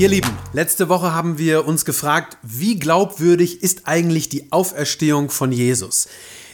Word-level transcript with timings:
Ihr 0.00 0.08
Lieben, 0.08 0.30
letzte 0.54 0.88
Woche 0.88 1.12
haben 1.12 1.36
wir 1.36 1.66
uns 1.66 1.84
gefragt, 1.84 2.38
wie 2.42 2.78
glaubwürdig 2.78 3.62
ist 3.62 3.86
eigentlich 3.86 4.30
die 4.30 4.50
Auferstehung 4.50 5.28
von 5.28 5.52
Jesus? 5.52 6.08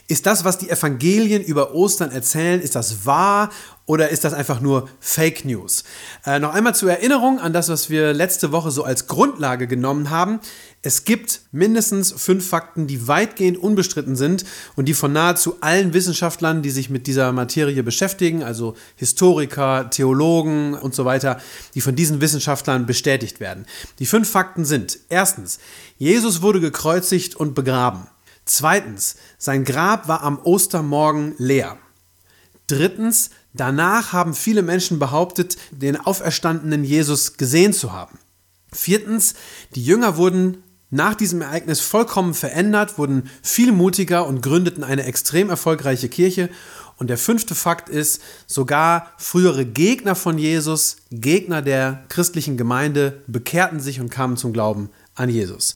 Ist 0.08 0.26
das, 0.26 0.44
was 0.44 0.58
die 0.58 0.70
Evangelien 0.70 1.42
über 1.42 1.74
Ostern 1.74 2.12
erzählen, 2.12 2.60
ist 2.60 2.76
das 2.76 3.06
wahr 3.06 3.50
oder 3.86 4.10
ist 4.10 4.22
das 4.22 4.34
einfach 4.34 4.60
nur 4.60 4.88
Fake 5.00 5.44
News? 5.44 5.82
Äh, 6.24 6.38
noch 6.38 6.54
einmal 6.54 6.76
zur 6.76 6.92
Erinnerung 6.92 7.40
an 7.40 7.52
das, 7.52 7.68
was 7.68 7.90
wir 7.90 8.12
letzte 8.12 8.52
Woche 8.52 8.70
so 8.70 8.84
als 8.84 9.08
Grundlage 9.08 9.66
genommen 9.66 10.10
haben. 10.10 10.38
Es 10.80 11.02
gibt 11.04 11.40
mindestens 11.50 12.12
fünf 12.12 12.48
Fakten, 12.48 12.86
die 12.86 13.08
weitgehend 13.08 13.58
unbestritten 13.58 14.14
sind 14.14 14.44
und 14.76 14.84
die 14.84 14.94
von 14.94 15.12
nahezu 15.12 15.56
allen 15.60 15.92
Wissenschaftlern, 15.92 16.62
die 16.62 16.70
sich 16.70 16.88
mit 16.88 17.08
dieser 17.08 17.32
Materie 17.32 17.82
beschäftigen, 17.82 18.44
also 18.44 18.76
Historiker, 18.94 19.90
Theologen 19.90 20.74
und 20.74 20.94
so 20.94 21.04
weiter, 21.04 21.40
die 21.74 21.80
von 21.80 21.96
diesen 21.96 22.20
Wissenschaftlern 22.20 22.86
bestätigt 22.86 23.40
werden. 23.40 23.66
Die 23.98 24.06
fünf 24.06 24.30
Fakten 24.30 24.64
sind 24.64 25.00
erstens, 25.08 25.58
Jesus 25.98 26.42
wurde 26.42 26.60
gekreuzigt 26.60 27.34
und 27.34 27.56
begraben. 27.56 28.06
Zweitens, 28.46 29.16
sein 29.38 29.64
Grab 29.64 30.08
war 30.08 30.22
am 30.22 30.38
Ostermorgen 30.38 31.34
leer. 31.36 31.78
Drittens, 32.68 33.30
danach 33.52 34.12
haben 34.12 34.34
viele 34.34 34.62
Menschen 34.62 34.98
behauptet, 34.98 35.56
den 35.72 35.96
auferstandenen 35.96 36.84
Jesus 36.84 37.36
gesehen 37.36 37.72
zu 37.72 37.92
haben. 37.92 38.18
Viertens, 38.72 39.34
die 39.74 39.84
Jünger 39.84 40.16
wurden 40.16 40.62
nach 40.90 41.16
diesem 41.16 41.42
Ereignis 41.42 41.80
vollkommen 41.80 42.34
verändert, 42.34 42.98
wurden 42.98 43.28
viel 43.42 43.72
mutiger 43.72 44.26
und 44.26 44.42
gründeten 44.42 44.84
eine 44.84 45.04
extrem 45.04 45.50
erfolgreiche 45.50 46.08
Kirche. 46.08 46.48
Und 46.98 47.10
der 47.10 47.18
fünfte 47.18 47.54
Fakt 47.54 47.88
ist, 47.88 48.22
sogar 48.46 49.12
frühere 49.18 49.66
Gegner 49.66 50.14
von 50.14 50.38
Jesus, 50.38 50.96
Gegner 51.10 51.62
der 51.62 52.04
christlichen 52.08 52.56
Gemeinde, 52.56 53.22
bekehrten 53.26 53.80
sich 53.80 54.00
und 54.00 54.10
kamen 54.10 54.36
zum 54.36 54.52
Glauben 54.52 54.90
an 55.16 55.28
Jesus. 55.28 55.74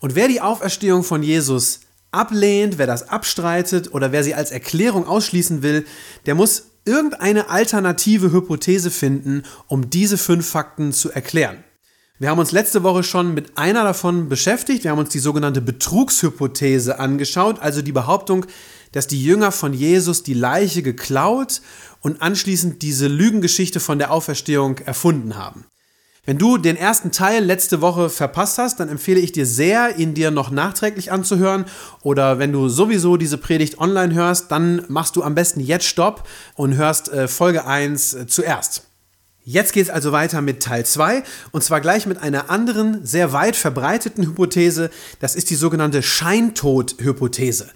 Und 0.00 0.14
wer 0.14 0.28
die 0.28 0.40
Auferstehung 0.40 1.04
von 1.04 1.22
Jesus 1.22 1.80
ablehnt, 2.12 2.78
wer 2.78 2.86
das 2.86 3.08
abstreitet 3.08 3.92
oder 3.92 4.12
wer 4.12 4.22
sie 4.22 4.34
als 4.34 4.50
Erklärung 4.50 5.06
ausschließen 5.06 5.62
will, 5.62 5.84
der 6.26 6.34
muss 6.34 6.64
irgendeine 6.84 7.48
alternative 7.48 8.32
Hypothese 8.32 8.90
finden, 8.90 9.42
um 9.66 9.90
diese 9.90 10.18
fünf 10.18 10.48
Fakten 10.48 10.92
zu 10.92 11.10
erklären. 11.10 11.64
Wir 12.18 12.30
haben 12.30 12.38
uns 12.38 12.52
letzte 12.52 12.84
Woche 12.84 13.02
schon 13.02 13.34
mit 13.34 13.58
einer 13.58 13.82
davon 13.82 14.28
beschäftigt. 14.28 14.84
Wir 14.84 14.92
haben 14.92 14.98
uns 14.98 15.08
die 15.08 15.18
sogenannte 15.18 15.60
Betrugshypothese 15.60 17.00
angeschaut, 17.00 17.60
also 17.60 17.82
die 17.82 17.90
Behauptung, 17.90 18.46
dass 18.92 19.08
die 19.08 19.22
Jünger 19.22 19.50
von 19.50 19.72
Jesus 19.72 20.22
die 20.22 20.34
Leiche 20.34 20.82
geklaut 20.82 21.62
und 22.00 22.22
anschließend 22.22 22.82
diese 22.82 23.08
Lügengeschichte 23.08 23.80
von 23.80 23.98
der 23.98 24.12
Auferstehung 24.12 24.78
erfunden 24.78 25.36
haben. 25.36 25.64
Wenn 26.24 26.38
du 26.38 26.56
den 26.56 26.76
ersten 26.76 27.10
Teil 27.10 27.44
letzte 27.44 27.80
Woche 27.80 28.08
verpasst 28.08 28.56
hast, 28.58 28.78
dann 28.78 28.88
empfehle 28.88 29.18
ich 29.18 29.32
dir 29.32 29.44
sehr, 29.44 29.98
ihn 29.98 30.14
dir 30.14 30.30
noch 30.30 30.52
nachträglich 30.52 31.10
anzuhören. 31.10 31.64
Oder 32.02 32.38
wenn 32.38 32.52
du 32.52 32.68
sowieso 32.68 33.16
diese 33.16 33.38
Predigt 33.38 33.78
online 33.78 34.14
hörst, 34.14 34.52
dann 34.52 34.84
machst 34.86 35.16
du 35.16 35.24
am 35.24 35.34
besten 35.34 35.58
jetzt 35.58 35.86
Stopp 35.86 36.28
und 36.54 36.76
hörst 36.76 37.08
äh, 37.08 37.26
Folge 37.26 37.66
1 37.66 38.14
äh, 38.14 38.26
zuerst. 38.28 38.86
Jetzt 39.44 39.72
geht 39.72 39.86
es 39.86 39.90
also 39.90 40.12
weiter 40.12 40.42
mit 40.42 40.62
Teil 40.62 40.86
2 40.86 41.24
und 41.50 41.64
zwar 41.64 41.80
gleich 41.80 42.06
mit 42.06 42.18
einer 42.18 42.50
anderen, 42.50 43.04
sehr 43.04 43.32
weit 43.32 43.56
verbreiteten 43.56 44.24
Hypothese. 44.24 44.90
Das 45.18 45.34
ist 45.34 45.50
die 45.50 45.56
sogenannte 45.56 46.04
Scheintod-Hypothese. 46.04 47.68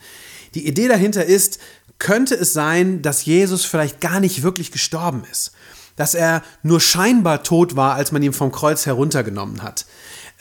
Die 0.54 0.68
Idee 0.68 0.86
dahinter 0.86 1.24
ist, 1.24 1.58
könnte 1.98 2.36
es 2.36 2.52
sein, 2.52 3.02
dass 3.02 3.24
Jesus 3.24 3.64
vielleicht 3.64 4.00
gar 4.00 4.20
nicht 4.20 4.44
wirklich 4.44 4.70
gestorben 4.70 5.24
ist? 5.32 5.50
Dass 5.96 6.14
er 6.14 6.42
nur 6.62 6.80
scheinbar 6.80 7.42
tot 7.42 7.74
war, 7.76 7.94
als 7.94 8.12
man 8.12 8.22
ihn 8.22 8.32
vom 8.32 8.52
Kreuz 8.52 8.86
heruntergenommen 8.86 9.62
hat. 9.62 9.86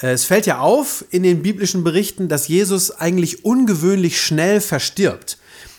Äh, 0.01 0.11
es 0.11 0.25
fällt 0.25 0.45
ja 0.45 0.59
auf 0.59 1.05
in 1.09 1.23
den 1.23 1.41
biblischen 1.41 1.83
Berichten, 1.83 2.27
dass 2.27 2.47
Jesus 2.47 2.91
eigentlich 2.91 3.45
ungewöhnlich 3.45 4.21
schnell 4.21 4.61
verstirbt. 4.61 5.37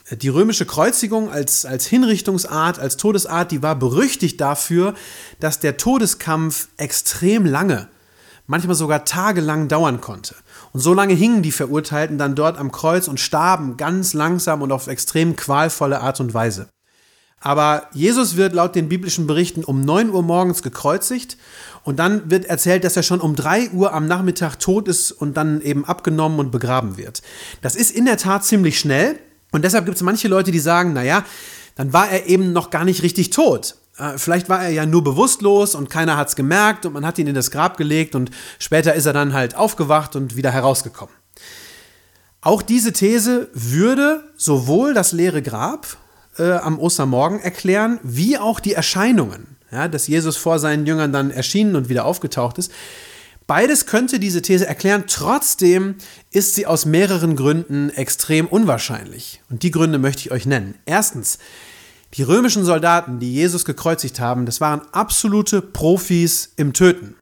Äh, 0.09 0.17
die 0.17 0.29
römische 0.29 0.67
Kreuzigung 0.67 1.31
als, 1.31 1.65
als 1.65 1.87
Hinrichtungsart, 1.87 2.79
als 2.79 2.97
Todesart, 2.97 3.51
die 3.51 3.63
war 3.63 3.77
berüchtigt 3.77 4.41
dafür, 4.41 4.95
dass 5.41 5.61
der 5.61 5.77
Todeskampf 5.77 6.69
extrem 6.77 7.45
lange, 7.45 7.89
manchmal 8.47 8.77
sogar 8.77 9.05
tagelang 9.05 9.69
dauern 9.69 10.01
konnte. 10.01 10.35
Und 10.73 10.81
so 10.81 10.95
lange 10.95 11.15
hingen 11.15 11.43
die 11.43 11.53
Verurteilten 11.53 12.19
dann 12.19 12.35
dort 12.35 12.59
am 12.59 12.71
Kreuz 12.71 13.09
und 13.09 13.21
starben 13.21 13.77
ganz 13.77 14.13
langsam 14.13 14.63
und 14.63 14.73
auf 14.73 14.89
extrem 14.89 15.37
qualvolle 15.37 16.01
Art 16.01 16.21
und 16.21 16.35
Weise. 16.35 16.69
Aber 17.47 17.87
Jesus 17.93 18.35
wird 18.35 18.55
laut 18.55 18.75
den 18.75 18.89
biblischen 18.89 19.29
Berichten 19.29 19.63
um 19.63 19.81
9 19.81 20.11
Uhr 20.11 20.25
morgens 20.25 20.65
gekreuzigt 20.65 21.37
und 21.85 22.01
dann 22.01 22.29
wird 22.29 22.47
erzählt, 22.47 22.83
dass 22.83 22.97
er 22.97 23.05
schon 23.05 23.21
um 23.21 23.37
3 23.37 23.71
Uhr 23.71 23.95
am 23.95 24.09
Nachmittag 24.09 24.57
tot 24.59 24.89
ist 24.89 25.13
und 25.13 25.37
dann 25.37 25.61
eben 25.61 25.85
abgenommen 25.85 26.41
und 26.41 26.51
begraben 26.51 26.97
wird. 26.97 27.23
Das 27.63 27.77
ist 27.77 27.93
in 27.93 28.05
der 28.05 28.17
Tat 28.17 28.45
ziemlich 28.45 28.81
schnell 28.81 29.21
und 29.53 29.65
deshalb 29.65 29.85
gibt 29.85 29.97
es 29.97 30.03
manche 30.03 30.27
Leute, 30.27 30.51
die 30.51 30.59
sagen, 30.59 30.93
naja, 30.93 31.25
dann 31.77 31.93
war 31.93 32.11
er 32.11 32.27
eben 32.27 32.53
noch 32.53 32.71
gar 32.71 32.85
nicht 32.85 33.05
richtig 33.05 33.31
tot. 33.31 33.77
Äh, 33.97 34.19
vielleicht 34.19 34.49
war 34.49 34.65
er 34.65 34.71
ja 34.71 34.85
nur 34.85 35.05
bewusstlos 35.05 35.77
und 35.77 35.89
keiner 35.89 36.17
hat 36.17 36.27
es 36.27 36.35
gemerkt 36.35 36.85
und 36.85 36.95
man 36.95 37.07
hat 37.07 37.17
ihn 37.17 37.29
in 37.29 37.37
das 37.37 37.53
Grab 37.53 37.77
gelegt 37.77 38.17
und 38.17 38.33
später 38.59 38.95
ist 38.95 39.07
er 39.07 39.13
dann 39.13 39.35
halt 39.35 39.55
aufgewacht 39.55 40.17
und 40.17 40.35
wieder 40.35 40.51
herausgekommen. 40.51 41.15
Auch 42.41 42.63
diese 42.63 42.93
These 42.93 43.51
würde 43.55 44.33
sowohl 44.37 44.95
das 44.95 45.13
leere 45.13 45.43
Grab 45.43 45.97
äh, 46.39 46.53
am 46.53 46.79
Ostermorgen 46.79 47.41
erklären, 47.41 47.99
wie 48.03 48.39
auch 48.39 48.61
die 48.61 48.75
Erscheinungen, 48.75 49.57
ja, 49.71 49.89
dass 49.89 50.07
Jesus 50.07 50.37
vor 50.37 50.59
seinen 50.59 50.87
Jüngern 50.87 51.13
dann 51.13 51.31
erschienen 51.31 51.77
und 51.77 51.89
wieder 51.89 52.05
aufgetaucht 52.05 52.59
ist. 52.59 52.73
Beides 53.47 53.87
könnte 53.87 54.19
diese 54.19 54.43
These 54.43 54.67
erklären, 54.67 55.05
trotzdem 55.07 55.97
ist 56.31 56.55
sie 56.55 56.67
aus 56.67 56.85
mehreren 56.85 57.37
Gründen 57.37 57.91
extrem 57.91 58.47
unwahrscheinlich. 58.47 59.41
Und 59.49 59.63
die 59.63 59.71
Gründe 59.71 59.99
möchte 59.99 60.21
ich 60.21 60.33
euch 60.33 60.47
nennen. 60.47 60.75
Erstens, 60.85 61.39
die 62.15 62.25
römischen 62.25 62.65
Soldaten, 62.65 63.21
die 63.21 63.33
Jesus 63.33 63.65
gekreuzigt 63.65 64.19
haben, 64.19 64.47
das 64.47 64.61
waren 64.61 64.83
absolute 64.93 65.63
Profis 65.63 66.53
im 66.57 66.73
Töten. 66.73 67.17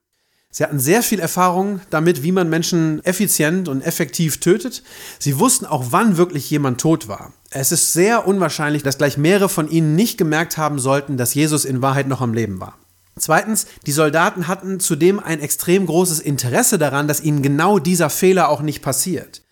Sie 0.56 0.62
hatten 0.62 0.78
sehr 0.78 1.02
viel 1.02 1.18
Erfahrung 1.18 1.80
damit, 1.90 2.22
wie 2.22 2.30
man 2.30 2.48
Menschen 2.48 3.04
effizient 3.04 3.66
und 3.66 3.82
effektiv 3.82 4.38
tötet. 4.38 4.84
Sie 5.18 5.40
wussten 5.40 5.66
auch, 5.66 5.86
wann 5.90 6.16
wirklich 6.16 6.48
jemand 6.48 6.80
tot 6.80 7.08
war. 7.08 7.32
Es 7.50 7.72
ist 7.72 7.92
sehr 7.92 8.28
unwahrscheinlich, 8.28 8.84
dass 8.84 8.96
gleich 8.96 9.18
mehrere 9.18 9.48
von 9.48 9.68
ihnen 9.68 9.96
nicht 9.96 10.16
gemerkt 10.16 10.56
haben 10.56 10.78
sollten, 10.78 11.16
dass 11.16 11.34
Jesus 11.34 11.64
in 11.64 11.82
Wahrheit 11.82 12.06
noch 12.06 12.20
am 12.20 12.34
Leben 12.34 12.60
war. 12.60 12.78
Zweitens, 13.18 13.66
die 13.86 13.90
Soldaten 13.90 14.46
hatten 14.46 14.78
zudem 14.78 15.18
ein 15.18 15.40
extrem 15.40 15.86
großes 15.86 16.20
Interesse 16.20 16.78
daran, 16.78 17.08
dass 17.08 17.20
ihnen 17.20 17.42
genau 17.42 17.80
dieser 17.80 18.08
Fehler 18.08 18.48
auch 18.48 18.62
nicht 18.62 18.80
passiert. 18.80 19.42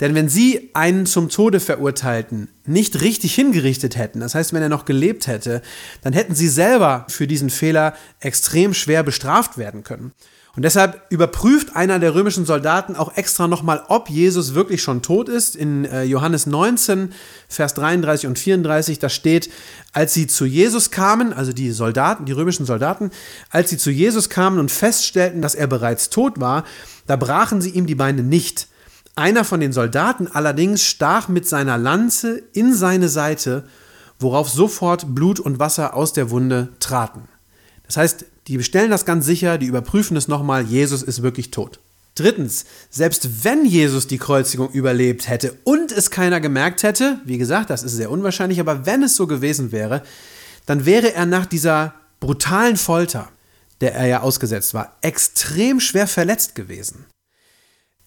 Denn 0.00 0.14
wenn 0.14 0.28
sie 0.28 0.72
einen 0.74 1.06
zum 1.06 1.30
Tode 1.30 1.60
verurteilten, 1.60 2.50
nicht 2.66 3.00
richtig 3.00 3.34
hingerichtet 3.34 3.96
hätten, 3.96 4.20
das 4.20 4.34
heißt, 4.34 4.52
wenn 4.52 4.62
er 4.62 4.68
noch 4.68 4.84
gelebt 4.84 5.26
hätte, 5.26 5.62
dann 6.02 6.12
hätten 6.12 6.34
sie 6.34 6.48
selber 6.48 7.06
für 7.08 7.26
diesen 7.26 7.48
Fehler 7.48 7.94
extrem 8.20 8.74
schwer 8.74 9.02
bestraft 9.02 9.56
werden 9.56 9.84
können. 9.84 10.12
Und 10.56 10.64
deshalb 10.64 11.02
überprüft 11.10 11.76
einer 11.76 12.00
der 12.00 12.14
römischen 12.14 12.44
Soldaten 12.44 12.96
auch 12.96 13.16
extra 13.16 13.46
nochmal, 13.46 13.84
ob 13.86 14.10
Jesus 14.10 14.54
wirklich 14.54 14.82
schon 14.82 15.00
tot 15.00 15.28
ist. 15.28 15.54
In 15.54 15.84
äh, 15.84 16.02
Johannes 16.02 16.46
19, 16.46 17.12
Vers 17.48 17.74
33 17.74 18.26
und 18.26 18.38
34, 18.38 18.98
da 18.98 19.08
steht, 19.08 19.48
als 19.92 20.12
sie 20.12 20.26
zu 20.26 20.44
Jesus 20.44 20.90
kamen, 20.90 21.32
also 21.32 21.52
die 21.52 21.70
Soldaten, 21.70 22.24
die 22.24 22.32
römischen 22.32 22.66
Soldaten, 22.66 23.10
als 23.50 23.70
sie 23.70 23.78
zu 23.78 23.92
Jesus 23.92 24.28
kamen 24.28 24.58
und 24.58 24.72
feststellten, 24.72 25.40
dass 25.40 25.54
er 25.54 25.68
bereits 25.68 26.10
tot 26.10 26.40
war, 26.40 26.64
da 27.06 27.14
brachen 27.14 27.60
sie 27.60 27.70
ihm 27.70 27.86
die 27.86 27.94
Beine 27.94 28.24
nicht. 28.24 28.66
Einer 29.14 29.44
von 29.44 29.60
den 29.60 29.72
Soldaten 29.72 30.26
allerdings 30.26 30.84
stach 30.84 31.28
mit 31.28 31.46
seiner 31.46 31.78
Lanze 31.78 32.42
in 32.52 32.74
seine 32.74 33.08
Seite, 33.08 33.64
worauf 34.18 34.48
sofort 34.48 35.14
Blut 35.14 35.38
und 35.38 35.60
Wasser 35.60 35.94
aus 35.94 36.12
der 36.12 36.30
Wunde 36.30 36.70
traten. 36.80 37.28
Das 37.86 37.96
heißt, 37.96 38.24
die 38.48 38.56
bestellen 38.56 38.90
das 38.90 39.04
ganz 39.04 39.26
sicher, 39.26 39.58
die 39.58 39.66
überprüfen 39.66 40.16
es 40.16 40.28
nochmal, 40.28 40.64
Jesus 40.64 41.02
ist 41.02 41.22
wirklich 41.22 41.50
tot. 41.50 41.80
Drittens, 42.14 42.64
selbst 42.90 43.44
wenn 43.44 43.64
Jesus 43.64 44.06
die 44.06 44.18
Kreuzigung 44.18 44.70
überlebt 44.70 45.28
hätte 45.28 45.56
und 45.64 45.92
es 45.92 46.10
keiner 46.10 46.40
gemerkt 46.40 46.82
hätte, 46.82 47.20
wie 47.24 47.38
gesagt, 47.38 47.70
das 47.70 47.82
ist 47.82 47.92
sehr 47.92 48.10
unwahrscheinlich, 48.10 48.60
aber 48.60 48.84
wenn 48.84 49.02
es 49.02 49.16
so 49.16 49.26
gewesen 49.26 49.72
wäre, 49.72 50.02
dann 50.66 50.86
wäre 50.86 51.14
er 51.14 51.26
nach 51.26 51.46
dieser 51.46 51.94
brutalen 52.18 52.76
Folter 52.76 53.28
der 53.80 53.94
er 53.94 54.06
ja 54.06 54.20
ausgesetzt 54.20 54.74
war, 54.74 54.96
extrem 55.00 55.80
schwer 55.80 56.06
verletzt 56.06 56.54
gewesen. 56.54 57.06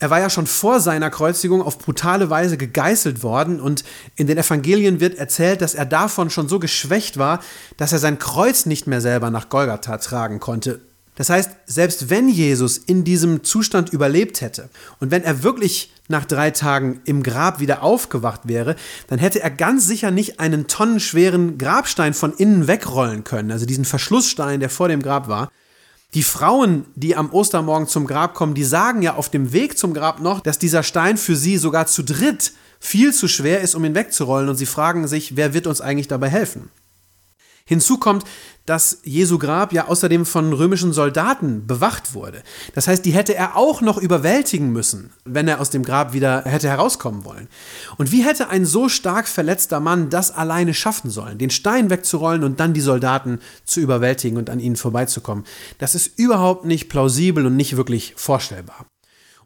Er 0.03 0.09
war 0.09 0.19
ja 0.19 0.29
schon 0.29 0.47
vor 0.47 0.81
seiner 0.81 1.09
Kreuzigung 1.09 1.61
auf 1.61 1.77
brutale 1.79 2.29
Weise 2.29 2.57
gegeißelt 2.57 3.23
worden 3.23 3.61
und 3.61 3.85
in 4.17 4.27
den 4.27 4.37
Evangelien 4.37 4.99
wird 4.99 5.17
erzählt, 5.17 5.61
dass 5.61 5.75
er 5.75 5.85
davon 5.85 6.29
schon 6.29 6.49
so 6.49 6.59
geschwächt 6.59 7.17
war, 7.17 7.39
dass 7.77 7.93
er 7.93 7.99
sein 7.99 8.19
Kreuz 8.19 8.65
nicht 8.65 8.85
mehr 8.85 8.99
selber 8.99 9.29
nach 9.29 9.47
Golgatha 9.47 9.97
tragen 9.99 10.41
konnte. 10.41 10.81
Das 11.15 11.29
heißt, 11.29 11.51
selbst 11.67 12.09
wenn 12.09 12.27
Jesus 12.27 12.77
in 12.77 13.05
diesem 13.05 13.45
Zustand 13.45 13.93
überlebt 13.93 14.41
hätte 14.41 14.67
und 14.99 15.09
wenn 15.09 15.23
er 15.23 15.41
wirklich 15.41 15.93
nach 16.09 16.25
drei 16.25 16.51
Tagen 16.51 16.99
im 17.05 17.23
Grab 17.23 17.61
wieder 17.61 17.81
aufgewacht 17.81 18.41
wäre, 18.43 18.75
dann 19.07 19.19
hätte 19.19 19.41
er 19.41 19.51
ganz 19.51 19.87
sicher 19.87 20.11
nicht 20.11 20.37
einen 20.41 20.67
tonnenschweren 20.67 21.57
Grabstein 21.57 22.13
von 22.13 22.33
innen 22.33 22.67
wegrollen 22.67 23.23
können, 23.23 23.51
also 23.51 23.65
diesen 23.65 23.85
Verschlussstein, 23.85 24.59
der 24.59 24.69
vor 24.69 24.89
dem 24.89 25.01
Grab 25.01 25.29
war. 25.29 25.49
Die 26.13 26.23
Frauen, 26.23 26.85
die 26.95 27.15
am 27.15 27.31
Ostermorgen 27.31 27.87
zum 27.87 28.05
Grab 28.05 28.35
kommen, 28.35 28.53
die 28.53 28.63
sagen 28.63 29.01
ja 29.01 29.15
auf 29.15 29.29
dem 29.29 29.51
Weg 29.51 29.77
zum 29.77 29.93
Grab 29.93 30.19
noch, 30.19 30.41
dass 30.41 30.59
dieser 30.59 30.83
Stein 30.83 31.17
für 31.17 31.35
sie 31.35 31.57
sogar 31.57 31.87
zu 31.87 32.03
dritt 32.03 32.53
viel 32.79 33.13
zu 33.13 33.27
schwer 33.27 33.61
ist, 33.61 33.73
um 33.75 33.83
ihn 33.83 33.95
wegzurollen 33.95 34.49
und 34.49 34.55
sie 34.55 34.65
fragen 34.65 35.07
sich, 35.07 35.35
wer 35.35 35.53
wird 35.53 35.65
uns 35.65 35.81
eigentlich 35.81 36.07
dabei 36.07 36.29
helfen? 36.29 36.69
Hinzu 37.65 37.97
kommt, 37.97 38.25
dass 38.65 38.99
Jesu 39.03 39.37
Grab 39.37 39.71
ja 39.71 39.87
außerdem 39.87 40.25
von 40.25 40.51
römischen 40.51 40.91
Soldaten 40.91 41.65
bewacht 41.65 42.13
wurde. 42.13 42.43
Das 42.75 42.87
heißt, 42.87 43.05
die 43.05 43.11
hätte 43.11 43.35
er 43.35 43.55
auch 43.55 43.81
noch 43.81 43.97
überwältigen 43.97 44.71
müssen, 44.71 45.11
wenn 45.23 45.47
er 45.47 45.61
aus 45.61 45.69
dem 45.69 45.83
Grab 45.83 46.13
wieder 46.13 46.43
hätte 46.43 46.67
herauskommen 46.67 47.23
wollen. 47.23 47.47
Und 47.97 48.11
wie 48.11 48.23
hätte 48.23 48.49
ein 48.49 48.65
so 48.65 48.89
stark 48.89 49.27
verletzter 49.27 49.79
Mann 49.79 50.09
das 50.09 50.31
alleine 50.31 50.73
schaffen 50.73 51.09
sollen, 51.09 51.37
den 51.37 51.49
Stein 51.49 51.89
wegzurollen 51.89 52.43
und 52.43 52.59
dann 52.59 52.73
die 52.73 52.81
Soldaten 52.81 53.39
zu 53.63 53.79
überwältigen 53.79 54.37
und 54.37 54.49
an 54.49 54.59
ihnen 54.59 54.75
vorbeizukommen? 54.75 55.45
Das 55.77 55.95
ist 55.95 56.19
überhaupt 56.19 56.65
nicht 56.65 56.89
plausibel 56.89 57.45
und 57.45 57.55
nicht 57.55 57.77
wirklich 57.77 58.13
vorstellbar. 58.17 58.85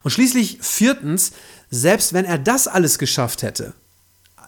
Und 0.04 0.12
schließlich 0.12 0.60
viertens, 0.62 1.34
selbst 1.70 2.14
wenn 2.14 2.26
er 2.26 2.38
das 2.38 2.68
alles 2.68 2.98
geschafft 2.98 3.42
hätte, 3.44 3.74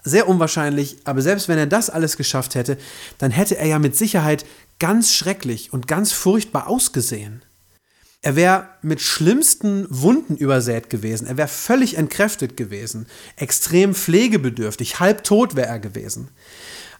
sehr 0.03 0.27
unwahrscheinlich, 0.27 0.97
aber 1.03 1.21
selbst 1.21 1.47
wenn 1.47 1.57
er 1.57 1.67
das 1.67 1.89
alles 1.89 2.17
geschafft 2.17 2.55
hätte, 2.55 2.77
dann 3.17 3.31
hätte 3.31 3.57
er 3.57 3.67
ja 3.67 3.79
mit 3.79 3.95
Sicherheit 3.95 4.45
ganz 4.79 5.11
schrecklich 5.11 5.73
und 5.73 5.87
ganz 5.87 6.11
furchtbar 6.11 6.67
ausgesehen. 6.67 7.43
Er 8.21 8.35
wäre 8.35 8.67
mit 8.81 8.99
schlimmsten 9.01 9.87
Wunden 9.89 10.35
übersät 10.35 10.89
gewesen, 10.89 11.25
er 11.25 11.37
wäre 11.37 11.47
völlig 11.47 11.97
entkräftet 11.97 12.57
gewesen, 12.57 13.07
extrem 13.37 13.95
pflegebedürftig, 13.95 14.99
halbtot 14.99 15.55
wäre 15.55 15.67
er 15.67 15.79
gewesen. 15.79 16.29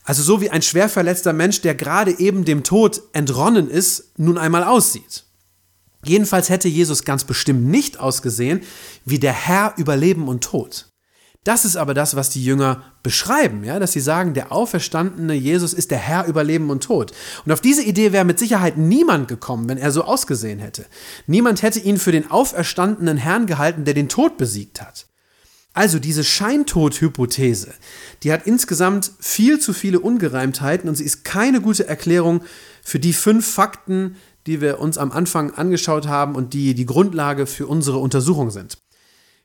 Also 0.03 0.23
so 0.23 0.39
wie 0.39 0.49
ein 0.49 0.61
schwer 0.61 0.87
verletzter 0.87 1.33
Mensch, 1.33 1.61
der 1.61 1.75
gerade 1.75 2.17
eben 2.19 2.45
dem 2.45 2.63
Tod 2.63 3.01
entronnen 3.11 3.69
ist, 3.69 4.17
nun 4.17 4.37
einmal 4.37 4.63
aussieht. 4.63 5.25
Jedenfalls 6.05 6.49
hätte 6.49 6.69
Jesus 6.69 7.03
ganz 7.03 7.25
bestimmt 7.25 7.65
nicht 7.65 7.99
ausgesehen 7.99 8.61
wie 9.03 9.19
der 9.19 9.33
Herr 9.33 9.73
über 9.77 9.97
Leben 9.97 10.29
und 10.29 10.43
Tod. 10.43 10.87
Das 11.45 11.63
ist 11.63 11.77
aber 11.77 11.93
das, 11.93 12.17
was 12.17 12.29
die 12.29 12.43
Jünger 12.43 12.83
beschreiben, 13.01 13.63
ja, 13.63 13.79
dass 13.79 13.93
sie 13.93 14.01
sagen, 14.01 14.33
der 14.33 14.51
auferstandene 14.51 15.33
Jesus 15.33 15.73
ist 15.73 15.89
der 15.89 15.97
Herr 15.97 16.25
über 16.25 16.43
Leben 16.43 16.69
und 16.69 16.83
Tod. 16.83 17.13
Und 17.45 17.51
auf 17.53 17.61
diese 17.61 17.81
Idee 17.81 18.11
wäre 18.11 18.25
mit 18.25 18.39
Sicherheit 18.39 18.77
niemand 18.77 19.29
gekommen, 19.29 19.69
wenn 19.69 19.77
er 19.77 19.91
so 19.91 20.03
ausgesehen 20.03 20.59
hätte. 20.59 20.85
Niemand 21.27 21.61
hätte 21.61 21.79
ihn 21.79 21.97
für 21.97 22.11
den 22.11 22.29
auferstandenen 22.29 23.15
Herrn 23.15 23.45
gehalten, 23.45 23.85
der 23.85 23.93
den 23.93 24.09
Tod 24.09 24.37
besiegt 24.37 24.81
hat. 24.81 25.07
Also 25.73 25.97
diese 25.97 26.25
Scheintod-Hypothese, 26.25 27.73
die 28.23 28.33
hat 28.33 28.45
insgesamt 28.45 29.11
viel 29.19 29.59
zu 29.59 29.71
viele 29.71 30.01
Ungereimtheiten 30.01 30.89
und 30.89 30.95
sie 30.95 31.05
ist 31.05 31.23
keine 31.23 31.61
gute 31.61 31.87
Erklärung 31.87 32.41
für 32.83 32.99
die 32.99 33.13
fünf 33.13 33.49
Fakten, 33.49 34.17
die 34.45 34.59
wir 34.59 34.79
uns 34.79 34.97
am 34.97 35.11
Anfang 35.11 35.53
angeschaut 35.53 36.07
haben 36.07 36.35
und 36.35 36.53
die 36.53 36.73
die 36.73 36.85
Grundlage 36.85 37.45
für 37.45 37.67
unsere 37.67 37.99
Untersuchung 37.99 38.49
sind. 38.49 38.77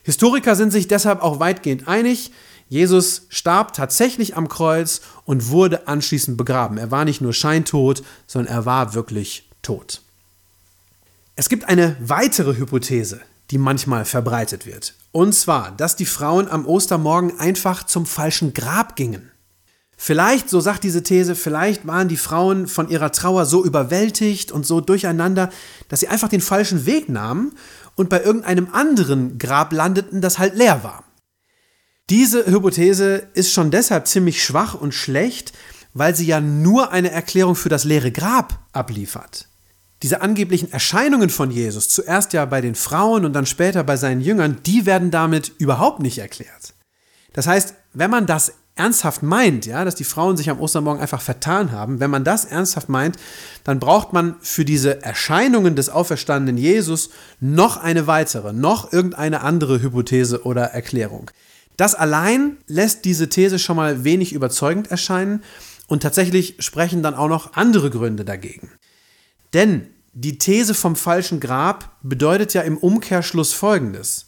Historiker 0.04 0.54
sind 0.54 0.70
sich 0.70 0.86
deshalb 0.86 1.22
auch 1.22 1.40
weitgehend 1.40 1.88
einig, 1.88 2.30
Jesus 2.68 3.26
starb 3.28 3.72
tatsächlich 3.72 4.36
am 4.36 4.48
Kreuz 4.48 5.00
und 5.24 5.48
wurde 5.48 5.88
anschließend 5.88 6.36
begraben. 6.36 6.78
Er 6.78 6.90
war 6.90 7.04
nicht 7.04 7.20
nur 7.20 7.32
scheintot, 7.32 8.02
sondern 8.26 8.52
er 8.52 8.66
war 8.66 8.94
wirklich 8.94 9.50
tot. 9.62 10.02
Es 11.36 11.48
gibt 11.48 11.68
eine 11.68 11.96
weitere 12.00 12.56
Hypothese, 12.56 13.20
die 13.50 13.58
manchmal 13.58 14.04
verbreitet 14.04 14.66
wird. 14.66 14.94
Und 15.12 15.34
zwar, 15.34 15.72
dass 15.72 15.96
die 15.96 16.06
Frauen 16.06 16.48
am 16.48 16.66
Ostermorgen 16.66 17.38
einfach 17.38 17.84
zum 17.84 18.06
falschen 18.06 18.54
Grab 18.54 18.96
gingen. 18.96 19.30
Vielleicht, 19.96 20.50
so 20.50 20.60
sagt 20.60 20.84
diese 20.84 21.02
These, 21.02 21.34
vielleicht 21.34 21.86
waren 21.86 22.08
die 22.08 22.16
Frauen 22.16 22.66
von 22.66 22.88
ihrer 22.88 23.12
Trauer 23.12 23.46
so 23.46 23.64
überwältigt 23.64 24.52
und 24.52 24.66
so 24.66 24.80
durcheinander, 24.80 25.50
dass 25.88 26.00
sie 26.00 26.08
einfach 26.08 26.28
den 26.28 26.40
falschen 26.40 26.84
Weg 26.84 27.08
nahmen 27.08 27.52
und 27.96 28.08
bei 28.08 28.22
irgendeinem 28.22 28.68
anderen 28.72 29.38
Grab 29.38 29.72
landeten, 29.72 30.20
das 30.20 30.38
halt 30.38 30.54
leer 30.54 30.82
war. 30.82 31.04
Diese 32.10 32.46
Hypothese 32.46 33.28
ist 33.34 33.52
schon 33.52 33.70
deshalb 33.70 34.06
ziemlich 34.06 34.44
schwach 34.44 34.74
und 34.74 34.92
schlecht, 34.92 35.52
weil 35.94 36.14
sie 36.14 36.26
ja 36.26 36.40
nur 36.40 36.92
eine 36.92 37.10
Erklärung 37.10 37.54
für 37.54 37.68
das 37.68 37.84
leere 37.84 38.12
Grab 38.12 38.58
abliefert. 38.72 39.48
Diese 40.02 40.20
angeblichen 40.20 40.70
Erscheinungen 40.70 41.30
von 41.30 41.50
Jesus, 41.50 41.88
zuerst 41.88 42.34
ja 42.34 42.44
bei 42.44 42.60
den 42.60 42.74
Frauen 42.74 43.24
und 43.24 43.32
dann 43.32 43.46
später 43.46 43.84
bei 43.84 43.96
seinen 43.96 44.20
Jüngern, 44.20 44.58
die 44.66 44.84
werden 44.84 45.10
damit 45.10 45.52
überhaupt 45.58 46.00
nicht 46.00 46.18
erklärt. 46.18 46.74
Das 47.32 47.46
heißt, 47.46 47.74
wenn 47.94 48.10
man 48.10 48.26
das 48.26 48.52
ernsthaft 48.76 49.22
meint, 49.22 49.66
ja, 49.66 49.84
dass 49.84 49.94
die 49.94 50.04
Frauen 50.04 50.36
sich 50.36 50.50
am 50.50 50.60
Ostermorgen 50.60 51.00
einfach 51.00 51.20
vertan 51.20 51.70
haben, 51.70 52.00
wenn 52.00 52.10
man 52.10 52.24
das 52.24 52.44
ernsthaft 52.44 52.88
meint, 52.88 53.16
dann 53.62 53.78
braucht 53.78 54.12
man 54.12 54.36
für 54.40 54.64
diese 54.64 55.02
Erscheinungen 55.02 55.76
des 55.76 55.90
auferstandenen 55.90 56.60
Jesus 56.60 57.10
noch 57.40 57.76
eine 57.76 58.06
weitere, 58.06 58.52
noch 58.52 58.92
irgendeine 58.92 59.42
andere 59.42 59.80
Hypothese 59.80 60.44
oder 60.44 60.64
Erklärung. 60.64 61.30
Das 61.76 61.94
allein 61.94 62.56
lässt 62.66 63.04
diese 63.04 63.28
These 63.28 63.58
schon 63.58 63.76
mal 63.76 64.04
wenig 64.04 64.32
überzeugend 64.32 64.90
erscheinen 64.90 65.42
und 65.86 66.02
tatsächlich 66.02 66.56
sprechen 66.58 67.02
dann 67.02 67.14
auch 67.14 67.28
noch 67.28 67.54
andere 67.54 67.90
Gründe 67.90 68.24
dagegen. 68.24 68.70
Denn 69.52 69.88
die 70.12 70.38
These 70.38 70.74
vom 70.74 70.96
falschen 70.96 71.40
Grab 71.40 71.96
bedeutet 72.02 72.54
ja 72.54 72.62
im 72.62 72.76
Umkehrschluss 72.76 73.52
Folgendes. 73.52 74.26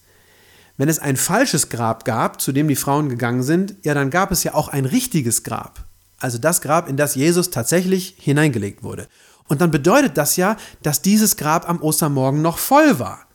Wenn 0.76 0.88
es 0.88 0.98
ein 0.98 1.16
falsches 1.16 1.68
Grab 1.68 2.04
gab, 2.04 2.40
zu 2.40 2.52
dem 2.52 2.68
die 2.68 2.76
Frauen 2.76 3.08
gegangen 3.08 3.42
sind, 3.42 3.76
ja, 3.82 3.94
dann 3.94 4.10
gab 4.10 4.30
es 4.30 4.44
ja 4.44 4.54
auch 4.54 4.68
ein 4.68 4.84
richtiges 4.84 5.42
Grab. 5.42 5.86
Also 6.18 6.38
das 6.38 6.60
Grab, 6.60 6.88
in 6.88 6.96
das 6.96 7.14
Jesus 7.14 7.50
tatsächlich 7.50 8.16
hineingelegt 8.18 8.82
wurde. 8.82 9.08
Und 9.48 9.60
dann 9.60 9.70
bedeutet 9.70 10.16
das 10.16 10.36
ja, 10.36 10.56
dass 10.82 11.02
dieses 11.02 11.36
Grab 11.36 11.68
am 11.68 11.80
Ostermorgen 11.80 12.42
noch 12.42 12.58
voll 12.58 12.98
war. 12.98 13.26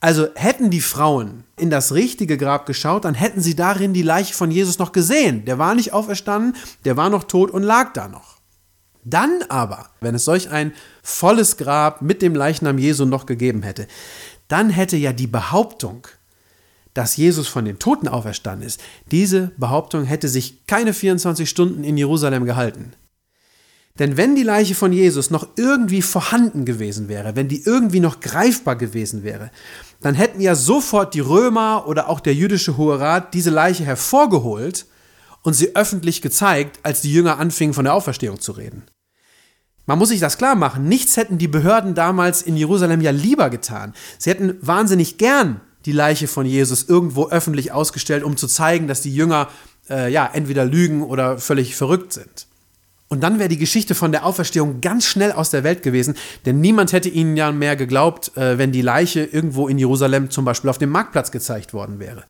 Also 0.00 0.28
hätten 0.36 0.70
die 0.70 0.80
Frauen 0.80 1.44
in 1.56 1.70
das 1.70 1.92
richtige 1.92 2.36
Grab 2.36 2.66
geschaut, 2.66 3.04
dann 3.04 3.14
hätten 3.14 3.40
sie 3.40 3.56
darin 3.56 3.94
die 3.94 4.02
Leiche 4.02 4.34
von 4.34 4.50
Jesus 4.50 4.78
noch 4.78 4.92
gesehen. 4.92 5.44
Der 5.44 5.58
war 5.58 5.74
nicht 5.74 5.92
auferstanden, 5.92 6.54
der 6.84 6.96
war 6.96 7.10
noch 7.10 7.24
tot 7.24 7.50
und 7.50 7.64
lag 7.64 7.92
da 7.94 8.06
noch. 8.06 8.38
Dann 9.04 9.42
aber, 9.48 9.88
wenn 10.00 10.14
es 10.14 10.24
solch 10.24 10.50
ein 10.50 10.72
volles 11.02 11.56
Grab 11.56 12.02
mit 12.02 12.22
dem 12.22 12.34
Leichnam 12.34 12.78
Jesu 12.78 13.06
noch 13.06 13.26
gegeben 13.26 13.62
hätte, 13.62 13.88
dann 14.46 14.70
hätte 14.70 14.96
ja 14.96 15.12
die 15.12 15.26
Behauptung, 15.26 16.06
dass 16.98 17.16
Jesus 17.16 17.46
von 17.46 17.64
den 17.64 17.78
Toten 17.78 18.08
auferstanden 18.08 18.66
ist, 18.66 18.80
diese 19.12 19.52
Behauptung 19.56 20.02
hätte 20.02 20.28
sich 20.28 20.66
keine 20.66 20.92
24 20.92 21.48
Stunden 21.48 21.84
in 21.84 21.96
Jerusalem 21.96 22.44
gehalten. 22.44 22.92
Denn 24.00 24.16
wenn 24.16 24.34
die 24.34 24.42
Leiche 24.42 24.74
von 24.74 24.92
Jesus 24.92 25.30
noch 25.30 25.46
irgendwie 25.56 26.02
vorhanden 26.02 26.64
gewesen 26.64 27.08
wäre, 27.08 27.36
wenn 27.36 27.46
die 27.46 27.62
irgendwie 27.64 28.00
noch 28.00 28.18
greifbar 28.18 28.74
gewesen 28.74 29.22
wäre, 29.22 29.52
dann 30.00 30.16
hätten 30.16 30.40
ja 30.40 30.56
sofort 30.56 31.14
die 31.14 31.20
Römer 31.20 31.86
oder 31.86 32.08
auch 32.08 32.18
der 32.18 32.34
jüdische 32.34 32.76
Hohe 32.76 32.98
Rat 32.98 33.32
diese 33.32 33.50
Leiche 33.50 33.84
hervorgeholt 33.84 34.86
und 35.42 35.54
sie 35.54 35.76
öffentlich 35.76 36.20
gezeigt, 36.20 36.80
als 36.82 37.00
die 37.00 37.12
Jünger 37.12 37.38
anfingen 37.38 37.74
von 37.74 37.84
der 37.84 37.94
Auferstehung 37.94 38.40
zu 38.40 38.50
reden. 38.50 38.82
Man 39.86 40.00
muss 40.00 40.08
sich 40.08 40.18
das 40.18 40.36
klar 40.36 40.56
machen, 40.56 40.88
nichts 40.88 41.16
hätten 41.16 41.38
die 41.38 41.46
Behörden 41.46 41.94
damals 41.94 42.42
in 42.42 42.56
Jerusalem 42.56 43.00
ja 43.02 43.12
lieber 43.12 43.50
getan. 43.50 43.94
Sie 44.18 44.30
hätten 44.30 44.56
wahnsinnig 44.60 45.16
gern 45.16 45.60
die 45.88 45.92
Leiche 45.92 46.28
von 46.28 46.44
Jesus 46.44 46.84
irgendwo 46.86 47.28
öffentlich 47.28 47.72
ausgestellt, 47.72 48.22
um 48.22 48.36
zu 48.36 48.46
zeigen, 48.46 48.88
dass 48.88 49.00
die 49.00 49.14
Jünger 49.14 49.48
äh, 49.88 50.12
ja 50.12 50.28
entweder 50.30 50.66
lügen 50.66 51.02
oder 51.02 51.38
völlig 51.38 51.76
verrückt 51.76 52.12
sind. 52.12 52.46
Und 53.08 53.22
dann 53.22 53.38
wäre 53.38 53.48
die 53.48 53.56
Geschichte 53.56 53.94
von 53.94 54.12
der 54.12 54.26
Auferstehung 54.26 54.82
ganz 54.82 55.06
schnell 55.06 55.32
aus 55.32 55.48
der 55.48 55.64
Welt 55.64 55.82
gewesen, 55.82 56.14
denn 56.44 56.60
niemand 56.60 56.92
hätte 56.92 57.08
ihnen 57.08 57.38
ja 57.38 57.52
mehr 57.52 57.74
geglaubt, 57.74 58.36
äh, 58.36 58.58
wenn 58.58 58.70
die 58.70 58.82
Leiche 58.82 59.24
irgendwo 59.24 59.66
in 59.66 59.78
Jerusalem 59.78 60.30
zum 60.30 60.44
Beispiel 60.44 60.68
auf 60.68 60.76
dem 60.76 60.90
Marktplatz 60.90 61.30
gezeigt 61.30 61.72
worden 61.72 62.00
wäre. 62.00 62.24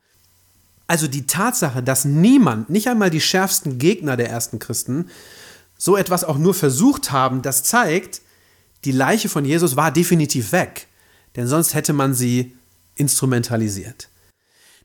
Also 0.87 1.09
die 1.09 1.27
Tatsache, 1.27 1.83
dass 1.83 2.05
niemand, 2.05 2.71
nicht 2.71 2.87
einmal 2.87 3.11
die 3.11 3.21
schärfsten 3.21 3.79
Gegner 3.79 4.17
der 4.17 4.31
ersten 4.31 4.61
Christen, 4.61 5.11
so 5.77 5.97
etwas 5.97 6.23
auch 6.23 6.39
nur 6.39 6.55
versucht 6.55 7.11
haben, 7.11 7.43
das 7.43 7.65
zeigt, 7.65 8.23
die 8.85 8.93
Leiche 8.93 9.29
von 9.29 9.45
Jesus 9.45 9.75
war 9.75 9.91
definitiv 9.91 10.53
weg. 10.53 10.87
Denn 11.35 11.49
sonst 11.49 11.75
hätte 11.75 11.93
man 11.93 12.15
sie 12.15 12.57
instrumentalisiert. 12.99 14.09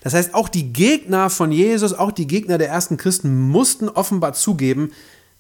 Das 0.02 0.14
heißt, 0.14 0.34
auch 0.34 0.50
die 0.50 0.74
Gegner 0.74 1.30
von 1.30 1.52
Jesus, 1.52 1.94
auch 1.94 2.12
die 2.12 2.28
Gegner 2.28 2.58
der 2.58 2.70
ersten 2.70 2.98
Christen 2.98 3.50
mussten 3.50 3.88
offenbar 3.88 4.34
zugeben, 4.34 4.92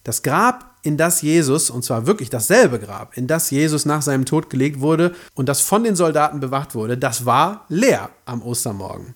das 0.03 0.23
Grab 0.23 0.77
in 0.83 0.97
das 0.97 1.21
Jesus, 1.21 1.69
und 1.69 1.83
zwar 1.83 2.07
wirklich 2.07 2.29
dasselbe 2.29 2.79
Grab, 2.79 3.17
in 3.17 3.27
das 3.27 3.49
Jesus 3.51 3.85
nach 3.85 4.01
seinem 4.01 4.25
Tod 4.25 4.49
gelegt 4.49 4.81
wurde 4.81 5.15
und 5.33 5.47
das 5.47 5.61
von 5.61 5.83
den 5.83 5.95
Soldaten 5.95 6.39
bewacht 6.39 6.75
wurde, 6.75 6.97
das 6.97 7.25
war 7.25 7.65
leer 7.69 8.09
am 8.25 8.41
Ostermorgen. 8.41 9.13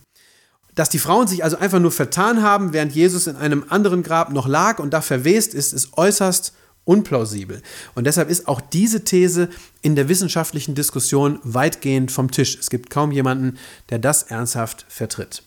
Dass 0.75 0.89
die 0.89 0.99
Frauen 0.99 1.27
sich 1.27 1.43
also 1.43 1.57
einfach 1.57 1.79
nur 1.79 1.91
vertan 1.91 2.41
haben, 2.41 2.71
während 2.71 2.93
Jesus 2.93 3.27
in 3.27 3.35
einem 3.35 3.65
anderen 3.69 4.03
Grab 4.03 4.31
noch 4.31 4.47
lag 4.47 4.79
und 4.79 4.93
da 4.93 5.01
verwest 5.01 5.53
ist, 5.53 5.73
ist 5.73 5.97
äußerst 5.97 6.53
unplausibel. 6.87 7.61
Und 7.95 8.05
deshalb 8.05 8.29
ist 8.29 8.47
auch 8.47 8.61
diese 8.61 9.03
These 9.03 9.49
in 9.81 9.95
der 9.95 10.09
wissenschaftlichen 10.09 10.73
Diskussion 10.73 11.39
weitgehend 11.43 12.11
vom 12.11 12.31
Tisch. 12.31 12.57
Es 12.59 12.69
gibt 12.69 12.89
kaum 12.89 13.11
jemanden, 13.11 13.57
der 13.89 13.99
das 13.99 14.23
ernsthaft 14.23 14.85
vertritt. 14.87 15.43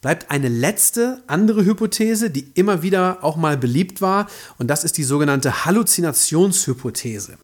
Bleibt 0.00 0.32
eine 0.32 0.48
letzte 0.48 1.22
andere 1.28 1.64
Hypothese, 1.64 2.30
die 2.30 2.48
immer 2.54 2.82
wieder 2.82 3.22
auch 3.22 3.36
mal 3.36 3.56
beliebt 3.56 4.00
war, 4.00 4.28
und 4.58 4.66
das 4.66 4.82
ist 4.82 4.98
die 4.98 5.04
sogenannte 5.04 5.64
Halluzinationshypothese. 5.64 7.38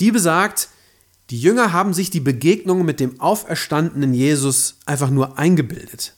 Die 0.00 0.10
besagt, 0.10 0.70
die 1.28 1.38
Jünger 1.38 1.72
haben 1.72 1.92
sich 1.92 2.08
die 2.08 2.20
Begegnung 2.20 2.86
mit 2.86 3.00
dem 3.00 3.20
auferstandenen 3.20 4.14
Jesus 4.14 4.76
einfach 4.86 5.10
nur 5.10 5.38
eingebildet. 5.38 6.14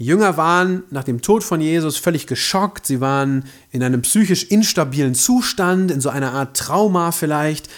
Jünger 0.00 0.36
waren 0.36 0.84
nach 0.90 1.02
dem 1.02 1.22
Tod 1.22 1.42
von 1.42 1.60
Jesus 1.60 1.96
völlig 1.96 2.28
geschockt, 2.28 2.86
sie 2.86 3.00
waren 3.00 3.44
in 3.72 3.82
einem 3.82 4.02
psychisch 4.02 4.44
instabilen 4.44 5.16
Zustand, 5.16 5.90
in 5.90 6.00
so 6.00 6.08
einer 6.08 6.32
Art 6.32 6.56
Trauma 6.56 7.10
vielleicht. 7.10 7.68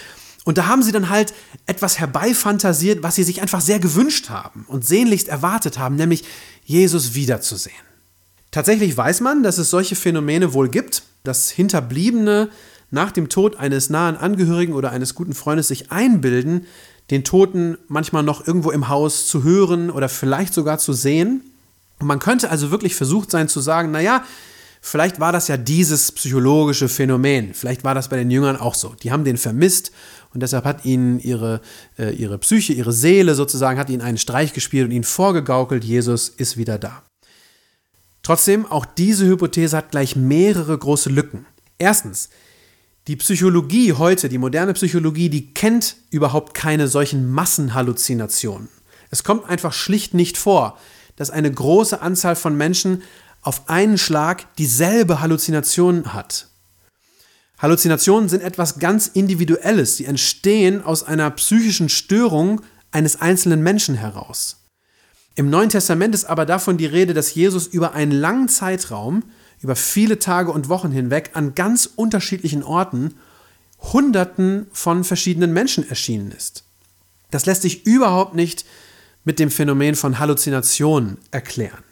Und 0.44 0.58
da 0.58 0.66
haben 0.66 0.82
sie 0.82 0.92
dann 0.92 1.08
halt 1.08 1.32
etwas 1.64 1.98
herbeifantasiert, 1.98 3.02
was 3.02 3.14
sie 3.14 3.22
sich 3.22 3.40
einfach 3.40 3.62
sehr 3.62 3.78
gewünscht 3.78 4.28
haben 4.28 4.66
und 4.68 4.86
sehnlichst 4.86 5.28
erwartet 5.28 5.78
haben, 5.78 5.96
nämlich 5.96 6.24
Jesus 6.64 7.14
wiederzusehen. 7.14 7.74
Tatsächlich 8.50 8.94
weiß 8.94 9.22
man, 9.22 9.42
dass 9.42 9.56
es 9.56 9.70
solche 9.70 9.96
Phänomene 9.96 10.52
wohl 10.52 10.68
gibt, 10.68 11.04
dass 11.22 11.50
Hinterbliebene 11.50 12.50
nach 12.90 13.12
dem 13.12 13.28
Tod 13.30 13.56
eines 13.56 13.88
nahen 13.88 14.16
Angehörigen 14.16 14.74
oder 14.74 14.90
eines 14.90 15.14
guten 15.14 15.32
Freundes 15.32 15.68
sich 15.68 15.90
einbilden, 15.90 16.66
den 17.10 17.24
Toten 17.24 17.78
manchmal 17.88 18.22
noch 18.22 18.46
irgendwo 18.46 18.70
im 18.70 18.88
Haus 18.88 19.26
zu 19.26 19.42
hören 19.42 19.90
oder 19.90 20.08
vielleicht 20.08 20.52
sogar 20.52 20.78
zu 20.78 20.92
sehen. 20.92 21.49
Und 22.00 22.06
man 22.06 22.18
könnte 22.18 22.50
also 22.50 22.70
wirklich 22.70 22.94
versucht 22.94 23.30
sein 23.30 23.48
zu 23.48 23.60
sagen, 23.60 23.90
naja, 23.90 24.24
vielleicht 24.80 25.20
war 25.20 25.32
das 25.32 25.48
ja 25.48 25.56
dieses 25.56 26.10
psychologische 26.12 26.88
Phänomen, 26.88 27.54
vielleicht 27.54 27.84
war 27.84 27.94
das 27.94 28.08
bei 28.08 28.16
den 28.16 28.30
Jüngern 28.30 28.56
auch 28.56 28.74
so. 28.74 28.94
Die 29.02 29.12
haben 29.12 29.24
den 29.24 29.36
vermisst 29.36 29.92
und 30.32 30.42
deshalb 30.42 30.64
hat 30.64 30.84
ihnen 30.84 31.20
ihre, 31.20 31.60
äh, 31.98 32.14
ihre 32.14 32.38
Psyche, 32.38 32.72
ihre 32.72 32.92
Seele 32.92 33.34
sozusagen, 33.34 33.78
hat 33.78 33.90
ihnen 33.90 34.02
einen 34.02 34.18
Streich 34.18 34.52
gespielt 34.52 34.86
und 34.86 34.92
ihnen 34.92 35.04
vorgegaukelt, 35.04 35.84
Jesus 35.84 36.28
ist 36.30 36.56
wieder 36.56 36.78
da. 36.78 37.02
Trotzdem, 38.22 38.66
auch 38.66 38.84
diese 38.84 39.26
Hypothese 39.26 39.76
hat 39.76 39.90
gleich 39.90 40.16
mehrere 40.16 40.76
große 40.76 41.10
Lücken. 41.10 41.46
Erstens, 41.78 42.28
die 43.06 43.16
Psychologie 43.16 43.94
heute, 43.94 44.28
die 44.28 44.38
moderne 44.38 44.74
Psychologie, 44.74 45.30
die 45.30 45.52
kennt 45.52 45.96
überhaupt 46.10 46.54
keine 46.54 46.86
solchen 46.86 47.30
Massenhalluzinationen. 47.30 48.68
Es 49.10 49.24
kommt 49.24 49.48
einfach 49.48 49.72
schlicht 49.72 50.14
nicht 50.14 50.38
vor, 50.38 50.78
dass 51.16 51.30
eine 51.30 51.50
große 51.50 52.00
Anzahl 52.00 52.36
von 52.36 52.56
Menschen 52.56 53.02
auf 53.42 53.68
einen 53.68 53.98
Schlag 53.98 54.54
dieselbe 54.56 55.20
Halluzination 55.20 56.12
hat. 56.12 56.48
Halluzinationen 57.58 58.28
sind 58.28 58.42
etwas 58.42 58.78
ganz 58.78 59.06
Individuelles. 59.06 59.96
Sie 59.96 60.06
entstehen 60.06 60.82
aus 60.82 61.02
einer 61.02 61.30
psychischen 61.30 61.88
Störung 61.88 62.62
eines 62.90 63.20
einzelnen 63.20 63.62
Menschen 63.62 63.94
heraus. 63.94 64.56
Im 65.34 65.50
Neuen 65.50 65.68
Testament 65.68 66.14
ist 66.14 66.24
aber 66.24 66.46
davon 66.46 66.78
die 66.78 66.86
Rede, 66.86 67.14
dass 67.14 67.34
Jesus 67.34 67.66
über 67.66 67.92
einen 67.92 68.12
langen 68.12 68.48
Zeitraum 68.48 69.22
über 69.60 69.76
viele 69.76 70.18
Tage 70.18 70.50
und 70.52 70.68
Wochen 70.68 70.90
hinweg 70.90 71.30
an 71.34 71.54
ganz 71.54 71.88
unterschiedlichen 71.96 72.62
Orten 72.62 73.14
Hunderten 73.92 74.66
von 74.72 75.04
verschiedenen 75.04 75.52
Menschen 75.52 75.88
erschienen 75.88 76.32
ist. 76.32 76.64
Das 77.30 77.46
lässt 77.46 77.62
sich 77.62 77.86
überhaupt 77.86 78.34
nicht 78.34 78.64
mit 79.24 79.38
dem 79.38 79.50
Phänomen 79.50 79.94
von 79.94 80.18
Halluzinationen 80.18 81.18
erklären. 81.30 81.84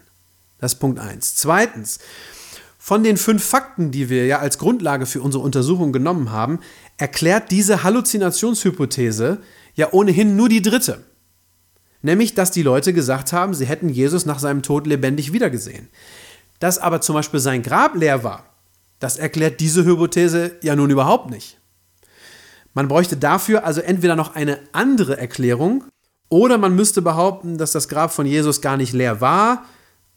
Das 0.59 0.75
ist 0.75 0.79
Punkt 0.79 0.99
1. 0.99 1.37
Zweitens, 1.37 1.99
von 2.79 3.05
den 3.05 3.17
fünf 3.17 3.45
Fakten, 3.45 3.91
die 3.91 4.09
wir 4.09 4.27
ja 4.27 4.39
als 4.39 4.59
Grundlage 4.59 5.07
für 5.07 5.21
unsere 5.21 5.45
Untersuchung 5.45 5.93
genommen 5.93 6.31
haben, 6.31 6.61
erklärt 6.97 7.51
diese 7.51 7.85
Halluzinationshypothese 7.85 9.39
ja 9.75 9.93
ohnehin 9.93 10.37
nur 10.37 10.49
die 10.49 10.63
dritte. 10.63 11.05
Nämlich, 12.01 12.35
dass 12.35 12.51
die 12.51 12.63
Leute 12.63 12.93
gesagt 12.93 13.33
haben, 13.33 13.55
sie 13.55 13.67
hätten 13.67 13.89
Jesus 13.89 14.25
nach 14.25 14.39
seinem 14.39 14.63
Tod 14.63 14.87
lebendig 14.87 15.33
wiedergesehen. 15.33 15.89
Dass 16.61 16.79
aber 16.79 17.01
zum 17.01 17.15
Beispiel 17.15 17.41
sein 17.41 17.63
Grab 17.63 17.95
leer 17.95 18.25
war, 18.25 18.45
das 19.01 19.17
erklärt 19.17 19.61
diese 19.61 19.85
Hypothese 19.85 20.53
ja 20.63 20.75
nun 20.75 20.91
überhaupt 20.91 21.31
nicht. 21.31 21.59
Man 22.75 22.89
bräuchte 22.89 23.17
dafür 23.17 23.65
also 23.65 23.81
entweder 23.81 24.17
noch 24.17 24.35
eine 24.35 24.61
andere 24.73 25.19
Erklärung 25.19 25.85
oder 26.29 26.59
man 26.59 26.75
müsste 26.75 27.03
behaupten, 27.03 27.59
dass 27.59 27.73
das 27.73 27.89
Grab 27.89 28.13
von 28.13 28.27
Jesus 28.27 28.61
gar 28.61 28.77
nicht 28.77 28.93
leer 28.93 29.21
war. 29.21 29.65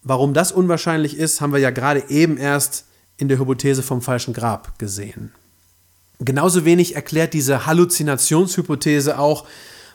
Warum 0.04 0.34
das 0.34 0.52
unwahrscheinlich 0.52 1.18
ist, 1.18 1.42
haben 1.42 1.54
wir 1.54 1.60
ja 1.60 1.70
gerade 1.70 2.10
eben 2.10 2.38
erst 2.38 2.86
in 3.18 3.28
der 3.28 3.40
Hypothese 3.40 3.84
vom 3.84 4.02
falschen 4.02 4.34
Grab 4.34 4.80
gesehen. 4.80 5.32
Genauso 6.20 6.66
wenig 6.66 6.96
erklärt 6.96 7.34
diese 7.34 7.66
Halluzinationshypothese 7.66 9.18
auch, 9.18 9.46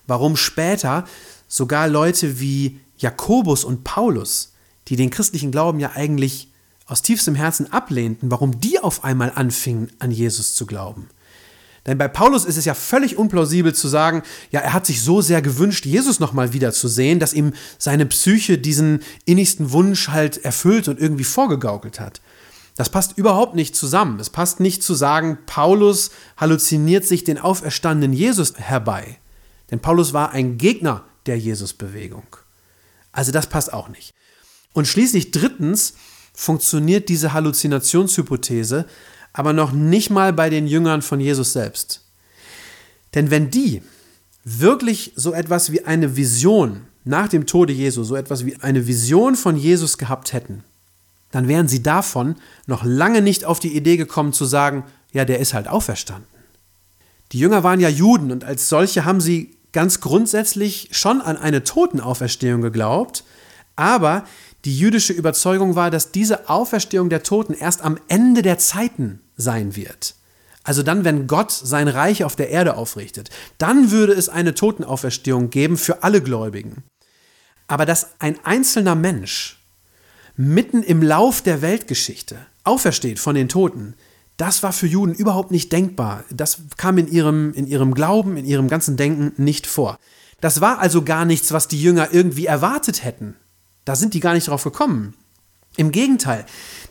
warum 0.06 0.37
später 0.37 1.04
sogar 1.49 1.88
Leute 1.88 2.40
wie 2.40 2.80
Jakobus 2.96 3.64
und 3.64 3.85
Paulus 3.85 4.52
die 4.88 4.96
den 4.96 5.11
christlichen 5.11 5.50
Glauben 5.50 5.80
ja 5.80 5.92
eigentlich 5.94 6.49
aus 6.87 7.02
tiefstem 7.02 7.35
Herzen 7.35 7.73
ablehnten, 7.73 8.30
warum 8.30 8.61
die 8.61 8.78
auf 8.78 9.02
einmal 9.04 9.32
anfingen, 9.35 9.90
an 9.99 10.11
Jesus 10.11 10.54
zu 10.54 10.66
glauben. 10.66 11.08
Denn 11.87 11.99
bei 11.99 12.09
Paulus 12.09 12.45
ist 12.45 12.57
es 12.57 12.64
ja 12.64 12.75
völlig 12.75 13.16
unplausibel 13.16 13.75
zu 13.75 13.87
sagen, 13.87 14.23
ja, 14.50 14.61
er 14.61 14.73
hat 14.73 14.87
sich 14.87 15.02
so 15.02 15.23
sehr 15.23 15.40
gewünscht, 15.40 15.87
Jesus 15.87 16.19
nochmal 16.19 16.52
wiederzusehen, 16.52 17.21
dass 17.21 17.33
ihm 17.33 17.52
seine 17.78 18.07
Psyche 18.07 18.59
diesen 18.59 19.00
innigsten 19.25 19.71
Wunsch 19.71 20.09
halt 20.09 20.45
erfüllt 20.45 20.88
und 20.88 21.00
irgendwie 21.00 21.25
vorgegaukelt 21.25 22.00
hat. 22.00 22.21
Das 22.75 22.90
passt 22.90 23.16
überhaupt 23.16 23.55
nicht 23.55 23.75
zusammen. 23.75 24.21
Es 24.21 24.31
passt 24.31 24.61
nicht 24.61 24.83
zu 24.83 24.95
sagen, 24.95 25.38
Paulus 25.47 26.11
halluziniert 26.37 27.07
sich 27.07 27.25
den 27.25 27.38
auferstandenen 27.38 28.12
Jesus 28.12 28.55
herbei. 28.57 29.19
Denn 29.71 29.81
Paulus 29.81 30.12
war 30.12 30.33
ein 30.33 30.59
Gegner 30.59 31.05
der 31.25 31.38
Jesusbewegung. 31.38 32.26
Also 33.12 33.33
das 33.33 33.47
passt 33.47 33.73
auch 33.73 33.88
nicht. 33.88 34.12
Und 34.75 34.87
schließlich 34.87 35.31
drittens 35.31 35.95
funktioniert 36.35 37.09
diese 37.09 37.33
Halluzinationshypothese 37.33 38.85
aber 39.37 39.52
noch 39.52 39.73
nicht 39.73 40.09
mal 40.09 40.33
bei 40.33 40.49
den 40.49 40.66
Jüngern 40.66 41.02
von 41.02 41.21
Jesus 41.21 41.52
selbst. 41.52 42.00
Denn 43.14 43.31
wenn 43.31 43.50
die 43.50 43.83
wirklich 44.45 45.12
so 45.14 45.35
etwas 45.35 45.71
wie 45.73 45.85
eine 45.85 46.16
Vision 46.16 46.87
nach 47.05 47.28
dem 47.28 47.45
Tode 47.45 47.75
Jesu, 47.75 48.02
so 48.02 48.16
etwas 48.16 48.47
wie 48.47 48.57
eine 48.57 48.87
Vision 48.87 49.37
von 49.37 49.57
Jesus 49.57 49.99
gehabt 49.99 50.33
hätten, 50.33 50.64
dann 51.33 51.49
wären 51.49 51.69
sie 51.69 51.83
davon 51.83 52.37
noch 52.66 52.83
lange 52.83 53.21
nicht 53.21 53.45
auf 53.45 53.61
die 53.61 53.76
Idee 53.76 53.99
gekommen 53.99 54.33
zu 54.33 54.47
sagen, 54.47 54.85
ja, 55.12 55.26
der 55.26 55.38
ist 55.38 55.52
halt 55.52 55.69
auferstanden. 55.69 56.26
Die 57.33 57.38
Jünger 57.38 57.62
waren 57.62 57.81
ja 57.81 57.90
Juden 57.90 58.33
und 58.33 58.43
als 58.43 58.71
solche 58.71 59.05
haben 59.05 59.21
sie 59.21 59.55
ganz 59.73 60.00
grundsätzlich 60.00 60.88
schon 60.93 61.21
an 61.21 61.37
eine 61.37 61.62
Totenauferstehung 61.62 62.62
geglaubt, 62.62 63.23
aber 63.75 64.25
die 64.64 64.78
jüdische 64.78 65.12
Überzeugung 65.12 65.75
war, 65.75 65.90
dass 65.90 66.11
diese 66.11 66.49
Auferstehung 66.49 67.11
der 67.11 67.23
Toten 67.23 67.52
erst 67.52 67.83
am 67.83 67.99
Ende 68.09 68.40
der 68.40 68.59
Zeiten 68.59 69.21
sein 69.37 69.76
wird. 69.76 70.14
Also 70.64 70.83
dann, 70.83 71.05
wenn 71.05 71.28
Gott 71.28 71.52
sein 71.52 71.87
Reich 71.87 72.25
auf 72.25 72.35
der 72.35 72.50
Erde 72.50 72.76
aufrichtet, 72.76 73.31
dann 73.59 73.93
würde 73.93 74.12
es 74.12 74.28
eine 74.28 74.55
Totenauferstehung 74.55 75.50
geben 75.50 75.76
für 75.76 76.02
alle 76.02 76.21
Gläubigen. 76.21 76.83
Aber 77.69 77.87
dass 77.87 78.09
ein 78.19 78.38
einzelner 78.45 78.97
Mensch 78.97 79.62
mitten 80.37 80.83
im 80.83 81.02
Lauf 81.02 81.40
der 81.40 81.62
Weltgeschichte 81.62 82.37
aufersteht 82.64 83.21
von 83.21 83.37
den 83.37 83.49
Toten, 83.49 83.95
das 84.37 84.62
war 84.62 84.73
für 84.73 84.87
Juden 84.87 85.14
überhaupt 85.14 85.50
nicht 85.50 85.73
denkbar. 85.73 86.25
Das 86.31 86.59
kam 86.76 86.99
in 86.99 87.09
ihrem, 87.09 87.55
in 87.55 87.66
ihrem 87.66 87.95
Glauben, 87.95 88.37
in 88.37 88.45
ihrem 88.45 88.69
ganzen 88.69 88.97
Denken 88.97 89.33
nicht 89.43 89.66
vor. 89.66 89.99
Das 90.40 90.61
war 90.61 90.81
also 90.81 91.02
gar 91.02 91.25
nichts, 91.25 91.52
was 91.52 91.69
die 91.69 91.81
Jünger 91.81 92.09
irgendwie 92.12 92.47
erwartet 92.47 93.02
hätten. 93.02 93.37
Da 93.85 93.97
sind 93.97 94.14
die 94.14 94.21
gar 94.21 94.35
nicht 94.35 94.49
drauf 94.49 94.64
gekommen. 94.64 95.14
Im 95.76 95.92
Gegenteil, 95.92 96.47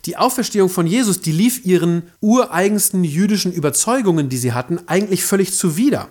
die 0.06 0.18
Auferstehung 0.18 0.70
von 0.70 0.86
Jesus, 0.86 1.22
die 1.22 1.32
lief 1.32 1.66
ihren 1.66 2.04
ureigensten 2.22 3.04
jüdischen 3.04 3.52
Überzeugungen, 3.52 4.30
die 4.30 4.38
sie 4.38 4.54
hatten, 4.54 4.80
eigentlich 4.88 5.24
völlig 5.24 5.56
zuwider. 5.56 6.10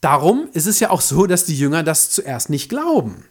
Darum 0.00 0.48
ist 0.52 0.66
es 0.66 0.80
ja 0.80 0.90
auch 0.90 1.00
so, 1.00 1.26
dass 1.26 1.44
die 1.44 1.56
Jünger 1.56 1.82
das 1.82 2.10
zuerst 2.10 2.50
nicht 2.50 2.68
glauben. 2.68 3.24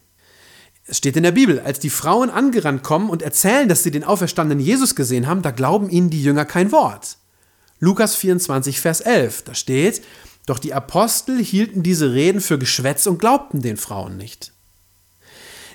Es 0.85 0.97
steht 0.97 1.17
in 1.17 1.23
der 1.23 1.31
Bibel, 1.31 1.59
als 1.59 1.79
die 1.79 1.91
Frauen 1.91 2.31
angerannt 2.31 2.81
kommen 2.81 3.11
und 3.11 3.21
erzählen, 3.21 3.69
dass 3.69 3.83
sie 3.83 3.91
den 3.91 4.03
auferstandenen 4.03 4.63
Jesus 4.63 4.95
gesehen 4.95 5.27
haben, 5.27 5.43
da 5.43 5.51
glauben 5.51 5.89
ihnen 5.89 6.09
die 6.09 6.23
Jünger 6.23 6.45
kein 6.45 6.71
Wort. 6.71 7.17
Lukas 7.79 8.15
24, 8.15 8.81
Vers 8.81 9.01
11, 9.01 9.43
da 9.43 9.53
steht, 9.53 10.01
doch 10.47 10.57
die 10.57 10.73
Apostel 10.73 11.43
hielten 11.43 11.83
diese 11.83 12.13
Reden 12.13 12.41
für 12.41 12.57
Geschwätz 12.57 13.05
und 13.05 13.19
glaubten 13.19 13.61
den 13.61 13.77
Frauen 13.77 14.17
nicht. 14.17 14.51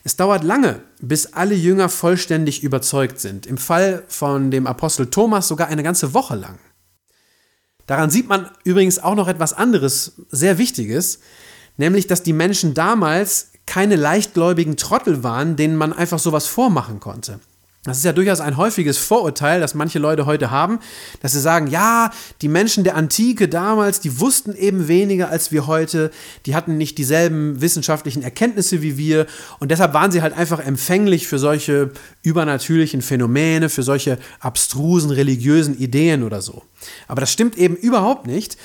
Es 0.06 0.16
dauert 0.16 0.44
lange, 0.44 0.82
bis 1.00 1.32
alle 1.32 1.54
Jünger 1.54 1.88
vollständig 1.88 2.62
überzeugt 2.62 3.18
sind. 3.18 3.46
Im 3.46 3.56
Fall 3.56 4.04
von 4.06 4.50
dem 4.50 4.66
Apostel 4.66 5.06
Thomas 5.06 5.48
sogar 5.48 5.68
eine 5.68 5.82
ganze 5.82 6.12
Woche 6.12 6.36
lang. 6.36 6.58
Daran 7.86 8.10
sieht 8.10 8.28
man 8.28 8.50
übrigens 8.64 8.98
auch 8.98 9.14
noch 9.14 9.28
etwas 9.28 9.54
anderes, 9.54 10.20
sehr 10.30 10.58
Wichtiges, 10.58 11.20
nämlich 11.78 12.06
dass 12.06 12.22
die 12.22 12.34
Menschen 12.34 12.74
damals 12.74 13.52
keine 13.66 13.96
leichtgläubigen 13.96 14.76
Trottel 14.76 15.22
waren, 15.22 15.56
denen 15.56 15.76
man 15.76 15.94
einfach 15.94 16.18
sowas 16.18 16.46
vormachen 16.46 17.00
konnte. 17.00 17.40
Das 17.84 17.98
ist 17.98 18.04
ja 18.04 18.14
durchaus 18.14 18.40
ein 18.40 18.56
häufiges 18.56 18.96
Vorurteil, 18.96 19.60
das 19.60 19.74
manche 19.74 19.98
Leute 19.98 20.24
heute 20.24 20.50
haben, 20.50 20.78
dass 21.20 21.32
sie 21.32 21.40
sagen, 21.40 21.66
ja, 21.66 22.10
die 22.40 22.48
Menschen 22.48 22.82
der 22.82 22.96
Antike 22.96 23.46
damals, 23.46 24.00
die 24.00 24.20
wussten 24.20 24.56
eben 24.56 24.88
weniger 24.88 25.28
als 25.28 25.52
wir 25.52 25.66
heute, 25.66 26.10
die 26.46 26.54
hatten 26.54 26.78
nicht 26.78 26.96
dieselben 26.96 27.60
wissenschaftlichen 27.60 28.22
Erkenntnisse 28.22 28.80
wie 28.80 28.96
wir 28.96 29.26
und 29.58 29.70
deshalb 29.70 29.92
waren 29.92 30.10
sie 30.10 30.22
halt 30.22 30.34
einfach 30.34 30.60
empfänglich 30.60 31.28
für 31.28 31.38
solche 31.38 31.90
übernatürlichen 32.22 33.02
Phänomene, 33.02 33.68
für 33.68 33.82
solche 33.82 34.18
abstrusen 34.40 35.10
religiösen 35.10 35.76
Ideen 35.76 36.22
oder 36.22 36.40
so. 36.40 36.62
Aber 37.06 37.20
das 37.20 37.30
stimmt 37.30 37.58
eben 37.58 37.76
überhaupt 37.76 38.26
nicht. 38.26 38.56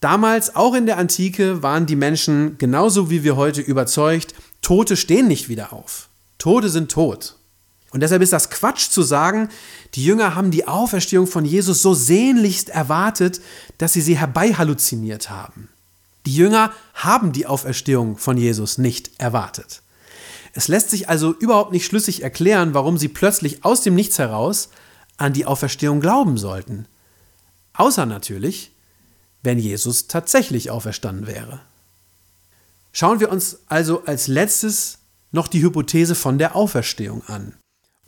Damals, 0.00 0.56
auch 0.56 0.74
in 0.74 0.86
der 0.86 0.98
Antike, 0.98 1.62
waren 1.62 1.86
die 1.86 1.96
Menschen 1.96 2.58
genauso 2.58 3.08
wie 3.08 3.22
wir 3.22 3.36
heute 3.36 3.60
überzeugt, 3.60 4.34
Tote 4.62 4.96
stehen 4.96 5.28
nicht 5.28 5.48
wieder 5.48 5.72
auf. 5.72 6.08
Tote 6.38 6.68
sind 6.68 6.90
tot. 6.90 7.37
Und 7.90 8.00
deshalb 8.00 8.22
ist 8.22 8.32
das 8.32 8.50
Quatsch 8.50 8.90
zu 8.90 9.02
sagen, 9.02 9.48
die 9.94 10.04
Jünger 10.04 10.34
haben 10.34 10.50
die 10.50 10.68
Auferstehung 10.68 11.26
von 11.26 11.44
Jesus 11.44 11.80
so 11.80 11.94
sehnlichst 11.94 12.68
erwartet, 12.68 13.40
dass 13.78 13.94
sie 13.94 14.02
sie 14.02 14.18
herbei 14.18 14.52
halluziniert 14.52 15.30
haben. 15.30 15.68
Die 16.26 16.34
Jünger 16.34 16.72
haben 16.92 17.32
die 17.32 17.46
Auferstehung 17.46 18.18
von 18.18 18.36
Jesus 18.36 18.76
nicht 18.76 19.12
erwartet. 19.18 19.80
Es 20.52 20.68
lässt 20.68 20.90
sich 20.90 21.08
also 21.08 21.32
überhaupt 21.32 21.72
nicht 21.72 21.86
schlüssig 21.86 22.22
erklären, 22.22 22.74
warum 22.74 22.98
sie 22.98 23.08
plötzlich 23.08 23.64
aus 23.64 23.80
dem 23.80 23.94
Nichts 23.94 24.18
heraus 24.18 24.68
an 25.16 25.32
die 25.32 25.46
Auferstehung 25.46 26.00
glauben 26.00 26.36
sollten. 26.36 26.86
Außer 27.72 28.06
natürlich, 28.06 28.72
wenn 29.42 29.58
Jesus 29.58 30.08
tatsächlich 30.08 30.70
auferstanden 30.70 31.26
wäre. 31.26 31.60
Schauen 32.92 33.20
wir 33.20 33.30
uns 33.30 33.60
also 33.68 34.04
als 34.04 34.26
letztes 34.26 34.98
noch 35.30 35.48
die 35.48 35.62
Hypothese 35.62 36.14
von 36.14 36.38
der 36.38 36.56
Auferstehung 36.56 37.22
an. 37.26 37.54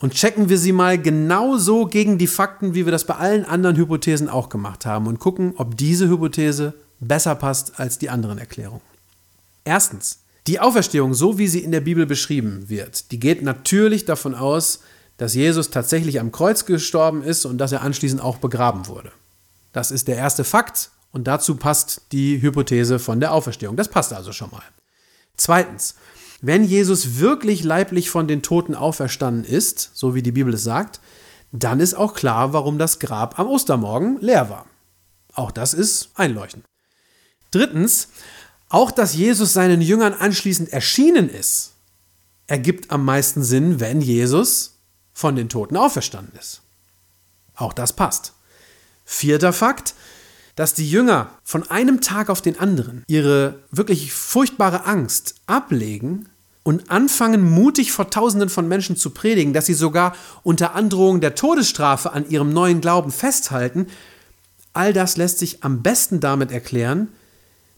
Und 0.00 0.14
checken 0.14 0.48
wir 0.48 0.58
sie 0.58 0.72
mal 0.72 1.00
genauso 1.00 1.86
gegen 1.86 2.16
die 2.16 2.26
Fakten, 2.26 2.74
wie 2.74 2.86
wir 2.86 2.92
das 2.92 3.04
bei 3.04 3.16
allen 3.16 3.44
anderen 3.44 3.76
Hypothesen 3.76 4.30
auch 4.30 4.48
gemacht 4.48 4.86
haben 4.86 5.06
und 5.06 5.20
gucken, 5.20 5.52
ob 5.56 5.76
diese 5.76 6.08
Hypothese 6.08 6.74
besser 7.00 7.34
passt 7.34 7.78
als 7.78 7.98
die 7.98 8.08
anderen 8.08 8.38
Erklärungen. 8.38 8.80
Erstens, 9.64 10.20
die 10.46 10.58
Auferstehung, 10.58 11.12
so 11.12 11.38
wie 11.38 11.48
sie 11.48 11.60
in 11.60 11.70
der 11.70 11.82
Bibel 11.82 12.06
beschrieben 12.06 12.70
wird, 12.70 13.12
die 13.12 13.20
geht 13.20 13.42
natürlich 13.42 14.06
davon 14.06 14.34
aus, 14.34 14.80
dass 15.18 15.34
Jesus 15.34 15.68
tatsächlich 15.68 16.18
am 16.18 16.32
Kreuz 16.32 16.64
gestorben 16.64 17.22
ist 17.22 17.44
und 17.44 17.58
dass 17.58 17.72
er 17.72 17.82
anschließend 17.82 18.22
auch 18.22 18.38
begraben 18.38 18.86
wurde. 18.86 19.12
Das 19.74 19.90
ist 19.90 20.08
der 20.08 20.16
erste 20.16 20.44
Fakt 20.44 20.90
und 21.12 21.26
dazu 21.26 21.56
passt 21.56 22.02
die 22.12 22.40
Hypothese 22.40 22.98
von 22.98 23.20
der 23.20 23.34
Auferstehung. 23.34 23.76
Das 23.76 23.88
passt 23.88 24.14
also 24.14 24.32
schon 24.32 24.50
mal. 24.50 24.62
Zweitens, 25.36 25.94
wenn 26.40 26.64
Jesus 26.64 27.18
wirklich 27.18 27.64
leiblich 27.64 28.10
von 28.10 28.26
den 28.26 28.42
Toten 28.42 28.74
auferstanden 28.74 29.44
ist, 29.44 29.90
so 29.94 30.14
wie 30.14 30.22
die 30.22 30.32
Bibel 30.32 30.54
es 30.54 30.64
sagt, 30.64 31.00
dann 31.52 31.80
ist 31.80 31.94
auch 31.94 32.14
klar, 32.14 32.52
warum 32.52 32.78
das 32.78 32.98
Grab 32.98 33.38
am 33.38 33.48
Ostermorgen 33.48 34.18
leer 34.20 34.48
war. 34.48 34.66
Auch 35.34 35.50
das 35.50 35.74
ist 35.74 36.10
einleuchtend. 36.14 36.64
Drittens, 37.50 38.08
auch 38.68 38.90
dass 38.90 39.14
Jesus 39.14 39.52
seinen 39.52 39.80
Jüngern 39.80 40.14
anschließend 40.14 40.72
erschienen 40.72 41.28
ist, 41.28 41.72
ergibt 42.46 42.90
am 42.90 43.04
meisten 43.04 43.42
Sinn, 43.42 43.80
wenn 43.80 44.00
Jesus 44.00 44.78
von 45.12 45.36
den 45.36 45.48
Toten 45.48 45.76
auferstanden 45.76 46.38
ist. 46.38 46.62
Auch 47.54 47.72
das 47.72 47.92
passt. 47.92 48.32
Vierter 49.04 49.52
Fakt, 49.52 49.94
dass 50.56 50.74
die 50.74 50.88
Jünger 50.88 51.30
von 51.44 51.70
einem 51.70 52.00
Tag 52.00 52.28
auf 52.28 52.42
den 52.42 52.58
anderen 52.58 53.04
ihre 53.06 53.60
wirklich 53.70 54.12
furchtbare 54.12 54.84
Angst 54.84 55.36
ablegen 55.46 56.26
und 56.62 56.90
anfangen 56.90 57.50
mutig 57.50 57.92
vor 57.92 58.10
Tausenden 58.10 58.48
von 58.48 58.68
Menschen 58.68 58.96
zu 58.96 59.10
predigen, 59.10 59.52
dass 59.52 59.66
sie 59.66 59.74
sogar 59.74 60.14
unter 60.42 60.74
Androhung 60.74 61.20
der 61.20 61.34
Todesstrafe 61.34 62.12
an 62.12 62.28
ihrem 62.28 62.52
neuen 62.52 62.80
Glauben 62.80 63.10
festhalten, 63.10 63.86
all 64.72 64.92
das 64.92 65.16
lässt 65.16 65.38
sich 65.38 65.64
am 65.64 65.82
besten 65.82 66.20
damit 66.20 66.52
erklären, 66.52 67.08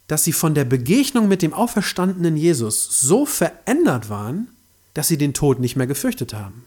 dass 0.08 0.24
sie 0.24 0.32
von 0.32 0.54
der 0.54 0.64
Begegnung 0.64 1.28
mit 1.28 1.42
dem 1.42 1.54
auferstandenen 1.54 2.36
Jesus 2.36 3.00
so 3.00 3.24
verändert 3.24 4.10
waren, 4.10 4.48
dass 4.94 5.08
sie 5.08 5.16
den 5.16 5.32
Tod 5.32 5.58
nicht 5.58 5.76
mehr 5.76 5.86
gefürchtet 5.86 6.34
haben. 6.34 6.64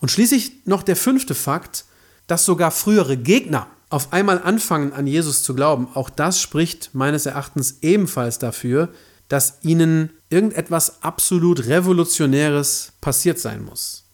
Und 0.00 0.10
schließlich 0.10 0.66
noch 0.66 0.82
der 0.82 0.96
fünfte 0.96 1.34
Fakt, 1.34 1.84
dass 2.26 2.44
sogar 2.44 2.72
frühere 2.72 3.16
Gegner 3.16 3.68
auf 3.92 4.12
einmal 4.12 4.42
anfangen 4.42 4.92
an 4.92 5.06
Jesus 5.06 5.42
zu 5.42 5.54
glauben, 5.54 5.88
auch 5.94 6.08
das 6.08 6.40
spricht 6.40 6.90
meines 6.94 7.26
Erachtens 7.26 7.78
ebenfalls 7.82 8.38
dafür, 8.38 8.88
dass 9.28 9.58
ihnen 9.62 10.10
irgendetwas 10.30 11.02
absolut 11.02 11.66
Revolutionäres 11.66 12.92
passiert 13.00 13.38
sein 13.38 13.64
muss. 13.64 14.04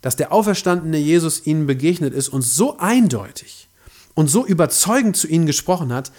Dass 0.00 0.16
der 0.16 0.32
auferstandene 0.32 0.98
Jesus 0.98 1.46
ihnen 1.46 1.66
begegnet 1.66 2.14
ist 2.14 2.28
und 2.28 2.42
so 2.42 2.78
eindeutig 2.78 3.68
und 4.14 4.28
so 4.28 4.46
überzeugend 4.46 5.16
zu 5.16 5.26
ihnen 5.26 5.46
gesprochen 5.46 5.92
hat, 5.92 6.12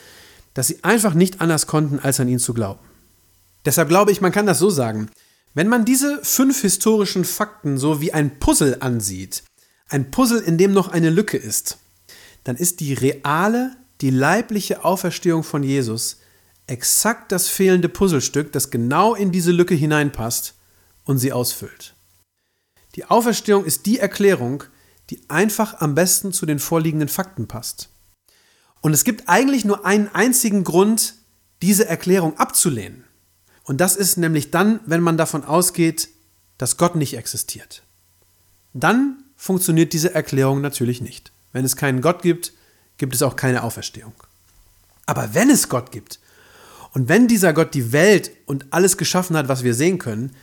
dass 0.54 0.68
sie 0.68 0.84
einfach 0.84 1.14
nicht 1.14 1.40
anders 1.40 1.68
konnten, 1.68 2.00
als 2.00 2.20
an 2.20 2.28
ihn 2.28 2.40
zu 2.40 2.54
glauben. 2.54 2.80
Deshalb 3.66 3.90
glaube 3.90 4.12
ich, 4.12 4.22
man 4.22 4.32
kann 4.32 4.46
das 4.46 4.60
so 4.60 4.70
sagen. 4.70 5.10
Wenn 5.54 5.70
man 5.70 5.86
diese 5.86 6.20
fünf 6.24 6.62
historischen 6.62 7.26
Fakten 7.26 7.78
so 7.78 8.02
wie 8.02 8.14
ein 8.14 8.40
Puzzle 8.40 8.78
ansieht, 8.82 9.44
ein 9.88 10.12
Puzzle, 10.12 10.42
in 10.42 10.58
dem 10.58 10.74
noch 10.74 10.90
eine 10.90 11.10
Lücke 11.10 11.38
ist, 11.38 11.78
dann 12.48 12.56
ist 12.56 12.80
die 12.80 12.94
reale, 12.94 13.76
die 14.00 14.10
leibliche 14.10 14.86
Auferstehung 14.86 15.44
von 15.44 15.64
Jesus 15.64 16.22
exakt 16.66 17.32
das 17.32 17.50
fehlende 17.50 17.90
Puzzlestück, 17.90 18.54
das 18.54 18.72
genau 18.72 19.16
in 19.16 19.32
diese 19.32 19.52
Lücke 19.52 19.76
hineinpasst 19.76 20.54
und 21.04 21.18
sie 21.18 21.34
ausfüllt. 21.34 21.96
Die 22.96 23.06
Auferstehung 23.06 23.66
ist 23.66 23.86
die 23.86 24.00
Erklärung, 24.00 24.64
die 25.10 25.22
einfach 25.30 25.82
am 25.82 25.94
besten 25.94 26.32
zu 26.32 26.46
den 26.46 26.60
vorliegenden 26.60 27.10
Fakten 27.10 27.48
passt. 27.48 27.90
Und 28.82 28.94
es 28.94 29.04
gibt 29.04 29.28
eigentlich 29.28 29.66
nur 29.66 29.86
einen 29.86 30.08
einzigen 30.08 30.64
Grund, 30.64 31.16
diese 31.62 31.86
Erklärung 31.86 32.38
abzulehnen. 32.38 33.04
Und 33.64 33.82
das 33.82 33.98
ist 33.98 34.18
nämlich 34.18 34.52
dann, 34.52 34.80
wenn 34.86 35.02
man 35.02 35.18
davon 35.18 35.44
ausgeht, 35.44 36.10
dass 36.58 36.78
Gott 36.78 36.96
nicht 36.96 37.18
existiert. 37.18 37.84
Dann 38.74 39.24
funktioniert 39.36 39.92
diese 39.92 40.14
Erklärung 40.14 40.62
natürlich 40.62 41.02
nicht. 41.02 41.34
Wenn 41.58 41.66
es 41.66 41.76
keinen 41.76 42.02
Gott 42.02 42.22
gibt, 42.22 42.54
gibt 43.00 43.16
es 43.16 43.24
auch 43.24 43.36
keine 43.36 43.64
Auferstehung. 43.64 44.14
Aber 45.08 45.34
wenn 45.34 45.50
es 45.50 45.70
Gott 45.70 45.92
gibt 45.92 46.20
und 46.94 47.10
wenn 47.10 47.28
dieser 47.28 47.52
Gott 47.52 47.74
die 47.74 47.92
Welt 47.92 48.30
und 48.46 48.68
alles 48.70 48.96
geschaffen 48.96 49.36
hat, 49.36 49.48
was 49.48 49.64
wir 49.64 49.74
sehen 49.74 49.98
können, 49.98 50.36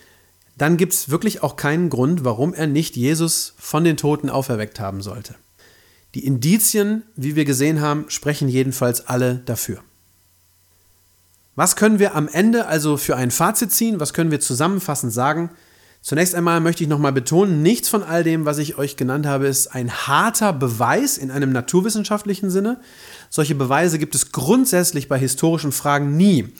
dann 0.57 0.75
gibt 0.75 0.91
es 0.91 1.07
wirklich 1.07 1.41
auch 1.41 1.55
keinen 1.55 1.89
Grund, 1.89 2.25
warum 2.25 2.53
er 2.53 2.67
nicht 2.67 2.97
Jesus 2.97 3.53
von 3.57 3.85
den 3.85 3.95
Toten 3.95 4.29
auferweckt 4.29 4.81
haben 4.81 5.01
sollte. 5.01 5.35
Die 6.15 6.25
Indizien, 6.25 7.03
wie 7.15 7.37
wir 7.37 7.45
gesehen 7.45 7.79
haben, 7.79 8.09
sprechen 8.09 8.49
jedenfalls 8.49 9.07
alle 9.07 9.35
dafür. 9.45 9.81
Was 11.55 11.77
können 11.77 11.99
wir 11.99 12.13
am 12.13 12.27
Ende 12.27 12.65
also 12.65 12.97
für 12.97 13.15
ein 13.15 13.31
Fazit 13.31 13.71
ziehen? 13.71 14.01
Was 14.01 14.13
können 14.13 14.31
wir 14.31 14.41
zusammenfassend 14.41 15.13
sagen? 15.13 15.49
Zunächst 16.05 16.35
einmal 16.35 16.59
möchte 16.59 16.83
ich 16.83 16.87
nochmal 16.87 17.13
betonen, 17.13 17.63
nichts 17.63 17.89
von 17.89 18.03
all 18.03 18.23
dem, 18.23 18.45
was 18.45 18.59
ich 18.59 18.77
euch 18.77 18.95
genannt 18.95 19.25
habe, 19.25 19.47
ist 19.47 19.69
ein 19.69 19.91
harter 19.91 20.53
Beweis 20.53 21.17
in 21.17 21.31
einem 21.31 21.51
naturwissenschaftlichen 21.51 22.51
Sinne. 22.51 22.79
Solche 23.31 23.55
Beweise 23.55 23.97
gibt 23.97 24.13
es 24.13 24.31
grundsätzlich 24.31 25.09
bei 25.09 25.17
historischen 25.17 25.71
Fragen 25.71 26.15
nie. 26.15 26.53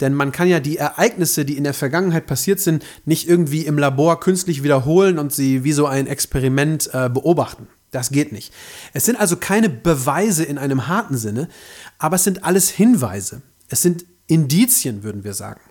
Denn 0.00 0.12
man 0.12 0.32
kann 0.32 0.48
ja 0.48 0.60
die 0.60 0.76
Ereignisse, 0.76 1.46
die 1.46 1.56
in 1.56 1.64
der 1.64 1.72
Vergangenheit 1.72 2.26
passiert 2.26 2.60
sind, 2.60 2.84
nicht 3.06 3.26
irgendwie 3.26 3.64
im 3.64 3.78
Labor 3.78 4.20
künstlich 4.20 4.62
wiederholen 4.62 5.18
und 5.18 5.32
sie 5.32 5.64
wie 5.64 5.72
so 5.72 5.86
ein 5.86 6.06
Experiment 6.06 6.90
äh, 6.92 7.08
beobachten. 7.08 7.68
Das 7.92 8.10
geht 8.10 8.32
nicht. 8.32 8.52
Es 8.92 9.06
sind 9.06 9.18
also 9.18 9.38
keine 9.38 9.70
Beweise 9.70 10.44
in 10.44 10.58
einem 10.58 10.88
harten 10.88 11.16
Sinne, 11.16 11.48
aber 11.96 12.16
es 12.16 12.24
sind 12.24 12.44
alles 12.44 12.68
Hinweise. 12.68 13.40
Es 13.70 13.80
sind 13.80 14.04
Indizien, 14.26 15.04
würden 15.04 15.24
wir 15.24 15.32
sagen. 15.32 15.62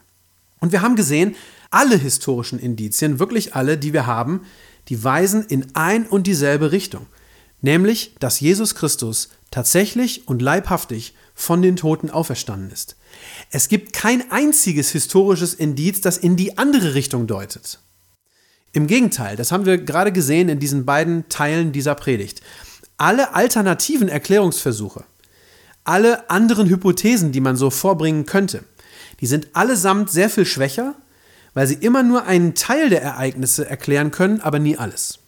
Und 0.61 0.71
wir 0.71 0.81
haben 0.81 0.95
gesehen, 0.95 1.35
alle 1.69 1.97
historischen 1.97 2.59
Indizien, 2.59 3.19
wirklich 3.19 3.55
alle, 3.55 3.77
die 3.77 3.93
wir 3.93 4.05
haben, 4.05 4.41
die 4.87 5.03
weisen 5.03 5.45
in 5.45 5.75
ein 5.75 6.07
und 6.07 6.25
dieselbe 6.25 6.71
Richtung, 6.71 7.05
nämlich, 7.61 8.15
dass 8.19 8.39
Jesus 8.39 8.75
Christus 8.75 9.29
tatsächlich 9.51 10.27
und 10.27 10.41
leibhaftig 10.41 11.15
von 11.35 11.61
den 11.61 11.75
Toten 11.75 12.09
auferstanden 12.09 12.71
ist. 12.71 12.95
Es 13.51 13.67
gibt 13.67 13.93
kein 13.93 14.31
einziges 14.31 14.91
historisches 14.91 15.53
Indiz, 15.53 16.01
das 16.01 16.17
in 16.17 16.35
die 16.35 16.57
andere 16.57 16.95
Richtung 16.95 17.27
deutet. 17.27 17.79
Im 18.71 18.87
Gegenteil, 18.87 19.35
das 19.35 19.51
haben 19.51 19.65
wir 19.65 19.77
gerade 19.77 20.11
gesehen 20.11 20.49
in 20.49 20.59
diesen 20.59 20.85
beiden 20.85 21.27
Teilen 21.29 21.71
dieser 21.71 21.95
Predigt. 21.95 22.41
Alle 22.97 23.33
alternativen 23.33 24.09
Erklärungsversuche, 24.09 25.05
alle 25.83 26.29
anderen 26.29 26.67
Hypothesen, 26.67 27.31
die 27.31 27.39
man 27.39 27.55
so 27.55 27.69
vorbringen 27.69 28.25
könnte, 28.25 28.63
die 29.21 29.27
sind 29.27 29.47
allesamt 29.53 30.11
sehr 30.11 30.29
viel 30.29 30.45
schwächer 30.45 30.95
weil 31.59 31.67
sie 31.67 31.73
immer 31.73 32.03
nur 32.03 32.23
einen 32.23 32.55
Teil 32.55 32.89
der 32.89 33.01
Ereignisse 33.01 33.69
erklären 33.69 34.11
können, 34.11 34.39
aber 34.39 34.59
nie 34.59 34.77
alles. 34.77 35.19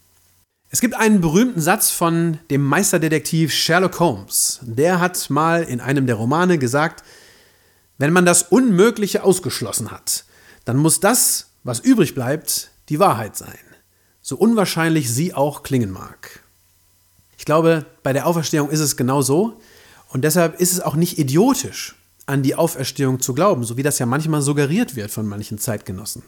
Es 0.70 0.80
gibt 0.80 0.96
einen 0.96 1.20
berühmten 1.20 1.60
Satz 1.60 1.90
von 1.90 2.38
dem 2.50 2.64
Meisterdetektiv 2.64 3.52
Sherlock 3.52 4.00
Holmes. 4.00 4.62
Der 4.62 5.02
hat 5.02 5.30
mal 5.30 5.64
in 5.64 5.82
einem 5.82 6.08
der 6.08 6.16
Romane 6.16 6.58
gesagt, 6.58 7.04
wenn 7.98 8.14
man 8.14 8.26
das 8.26 8.44
Unmögliche 8.44 9.26
ausgeschlossen 9.26 9.92
hat, 9.92 10.24
dann 10.64 10.78
muss 10.78 11.02
das, 11.02 11.48
was 11.66 11.82
übrig 11.82 12.16
bleibt, 12.16 12.72
die 12.88 13.00
Wahrheit 13.00 13.36
sein. 13.36 13.60
So 14.22 14.38
unwahrscheinlich 14.38 15.14
sie 15.14 15.34
auch 15.34 15.64
klingen 15.64 15.92
mag. 15.92 16.40
Ich 17.38 17.44
glaube, 17.44 17.86
bei 18.04 18.14
der 18.14 18.26
Auferstehung 18.26 18.70
ist 18.70 18.80
es 18.80 18.96
genau 18.96 19.22
so. 19.22 19.60
Und 20.08 20.22
deshalb 20.22 20.62
ist 20.62 20.72
es 20.72 20.80
auch 20.80 20.96
nicht 20.96 21.20
idiotisch, 21.20 21.96
an 22.26 22.44
die 22.44 22.56
Auferstehung 22.56 23.20
zu 23.20 23.34
glauben, 23.34 23.64
so 23.64 23.78
wie 23.78 23.84
das 23.84 24.00
ja 24.00 24.06
manchmal 24.06 24.42
suggeriert 24.42 24.96
wird 24.96 25.12
von 25.12 25.28
manchen 25.28 25.58
Zeitgenossen. 25.58 26.24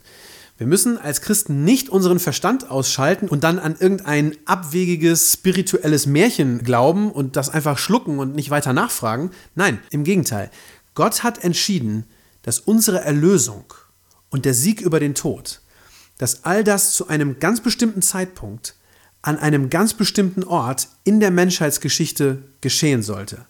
Wir 0.57 0.67
müssen 0.67 0.97
als 0.99 1.21
Christen 1.21 1.63
nicht 1.63 1.89
unseren 1.89 2.19
Verstand 2.19 2.69
ausschalten 2.69 3.27
und 3.27 3.43
dann 3.43 3.57
an 3.57 3.75
irgendein 3.79 4.37
abwegiges 4.45 5.33
spirituelles 5.33 6.05
Märchen 6.05 6.63
glauben 6.63 7.11
und 7.11 7.35
das 7.35 7.49
einfach 7.49 7.79
schlucken 7.79 8.19
und 8.19 8.35
nicht 8.35 8.51
weiter 8.51 8.71
nachfragen. 8.71 9.31
Nein, 9.55 9.79
im 9.89 10.03
Gegenteil. 10.03 10.51
Gott 10.93 11.23
hat 11.23 11.43
entschieden, 11.43 12.05
dass 12.43 12.59
unsere 12.59 13.01
Erlösung 13.01 13.73
und 14.29 14.45
der 14.45 14.53
Sieg 14.53 14.81
über 14.81 14.99
den 14.99 15.15
Tod, 15.15 15.61
dass 16.19 16.43
all 16.43 16.63
das 16.63 16.93
zu 16.93 17.07
einem 17.07 17.39
ganz 17.39 17.61
bestimmten 17.61 18.03
Zeitpunkt 18.03 18.75
an 19.23 19.39
einem 19.39 19.69
ganz 19.69 19.95
bestimmten 19.95 20.43
Ort 20.43 20.89
in 21.03 21.19
der 21.19 21.31
Menschheitsgeschichte 21.31 22.43
geschehen 22.61 23.01
sollte. 23.01 23.45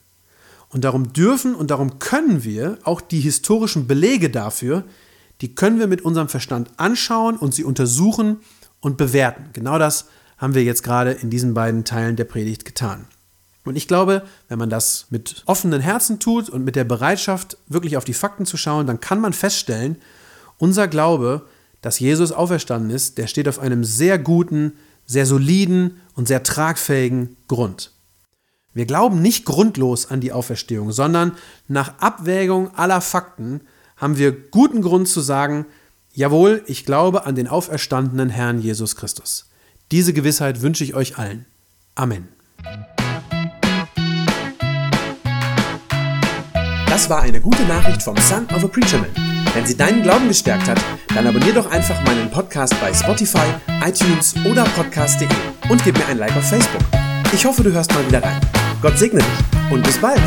Und 0.74 0.84
darum 0.84 1.14
dürfen 1.14 1.56
und 1.56 1.72
darum 1.72 2.00
können 2.00 2.44
wir 2.44 2.80
auch 2.84 3.00
die 3.00 3.22
historischen 3.22 3.88
Belege 3.88 4.30
dafür 4.30 4.84
die 5.44 5.56
können 5.56 5.78
wir 5.78 5.88
mit 5.88 6.02
unserem 6.04 6.30
Verstand 6.30 6.70
anschauen 6.78 7.36
und 7.36 7.54
sie 7.54 7.66
untersuchen 7.66 8.38
und 8.80 8.96
bewerten. 8.96 9.50
Genau 9.52 9.78
das 9.78 10.06
haben 10.38 10.56
wir 10.56 10.64
jetzt 10.64 10.84
gerade 10.84 11.12
in 11.12 11.30
diesen 11.30 11.54
beiden 11.54 11.84
Teilen 11.84 12.16
der 12.16 12.24
Predigt 12.24 12.64
getan. 12.64 13.08
Und 13.66 13.76
ich 13.76 13.90
glaube, 13.90 14.24
wenn 14.48 14.58
man 14.58 14.70
das 14.70 15.08
mit 15.10 15.44
offenen 15.46 15.82
Herzen 15.82 16.20
tut 16.20 16.48
und 16.50 16.64
mit 16.64 16.78
der 16.78 16.86
Bereitschaft, 16.86 17.58
wirklich 17.68 17.98
auf 17.98 18.06
die 18.06 18.14
Fakten 18.14 18.46
zu 18.46 18.56
schauen, 18.56 18.88
dann 18.88 19.02
kann 19.02 19.20
man 19.20 19.34
feststellen, 19.34 19.98
unser 20.58 20.88
Glaube, 20.88 21.46
dass 21.82 22.00
Jesus 22.00 22.32
auferstanden 22.32 22.90
ist, 22.90 23.18
der 23.18 23.28
steht 23.28 23.50
auf 23.50 23.60
einem 23.60 23.84
sehr 23.84 24.18
guten, 24.20 24.74
sehr 25.06 25.26
soliden 25.26 26.00
und 26.16 26.30
sehr 26.30 26.44
tragfähigen 26.44 27.36
Grund. 27.50 27.92
Wir 28.74 28.86
glauben 28.86 29.22
nicht 29.22 29.46
grundlos 29.46 30.10
an 30.10 30.20
die 30.20 30.32
Auferstehung, 30.32 30.92
sondern 30.92 31.34
nach 31.68 32.00
Abwägung 32.00 32.74
aller 32.76 33.02
Fakten 33.02 33.62
haben 33.98 34.18
wir 34.18 34.32
guten 34.32 34.82
Grund 34.82 35.08
zu 35.08 35.22
sagen, 35.22 35.66
jawohl, 36.14 36.64
ich 36.66 36.86
glaube 36.86 37.26
an 37.26 37.36
den 37.36 37.48
auferstandenen 37.48 38.30
Herrn 38.30 38.60
Jesus 38.60 38.96
Christus. 38.96 39.50
Diese 39.92 40.14
Gewissheit 40.14 40.62
wünsche 40.62 40.84
ich 40.84 40.96
euch 40.96 41.18
allen. 41.20 41.46
Amen. 41.94 42.30
Das 46.88 47.10
war 47.10 47.22
eine 47.22 47.42
gute 47.42 47.64
Nachricht 47.64 48.02
vom 48.02 48.18
Son 48.18 48.46
of 48.56 48.64
a 48.64 48.68
Preacher 48.68 48.98
Man. 48.98 49.10
Wenn 49.54 49.68
sie 49.68 49.78
deinen 49.78 50.02
Glauben 50.02 50.28
gestärkt 50.28 50.68
hat, 50.68 50.80
dann 51.14 51.28
abonnier 51.28 51.54
doch 51.54 51.70
einfach 51.70 52.04
meinen 52.06 52.30
Podcast 52.32 52.74
bei 52.82 52.92
Spotify, 52.92 53.54
iTunes 53.84 54.34
oder 54.50 54.64
podcast.de 54.64 55.28
und 55.70 55.84
gib 55.84 55.98
mir 55.98 56.08
ein 56.08 56.18
Like 56.18 56.36
auf 56.36 56.50
Facebook. 56.50 56.82
Ich 57.34 57.46
hoffe, 57.46 57.64
du 57.64 57.72
hörst 57.72 57.94
mal 57.94 58.08
wieder 58.08 58.24
rein. 58.24 58.42
Gott 58.84 59.00
segne 59.00 59.20
dich 59.20 59.72
und 59.72 59.82
bis 59.82 59.98
bald. 59.98 60.20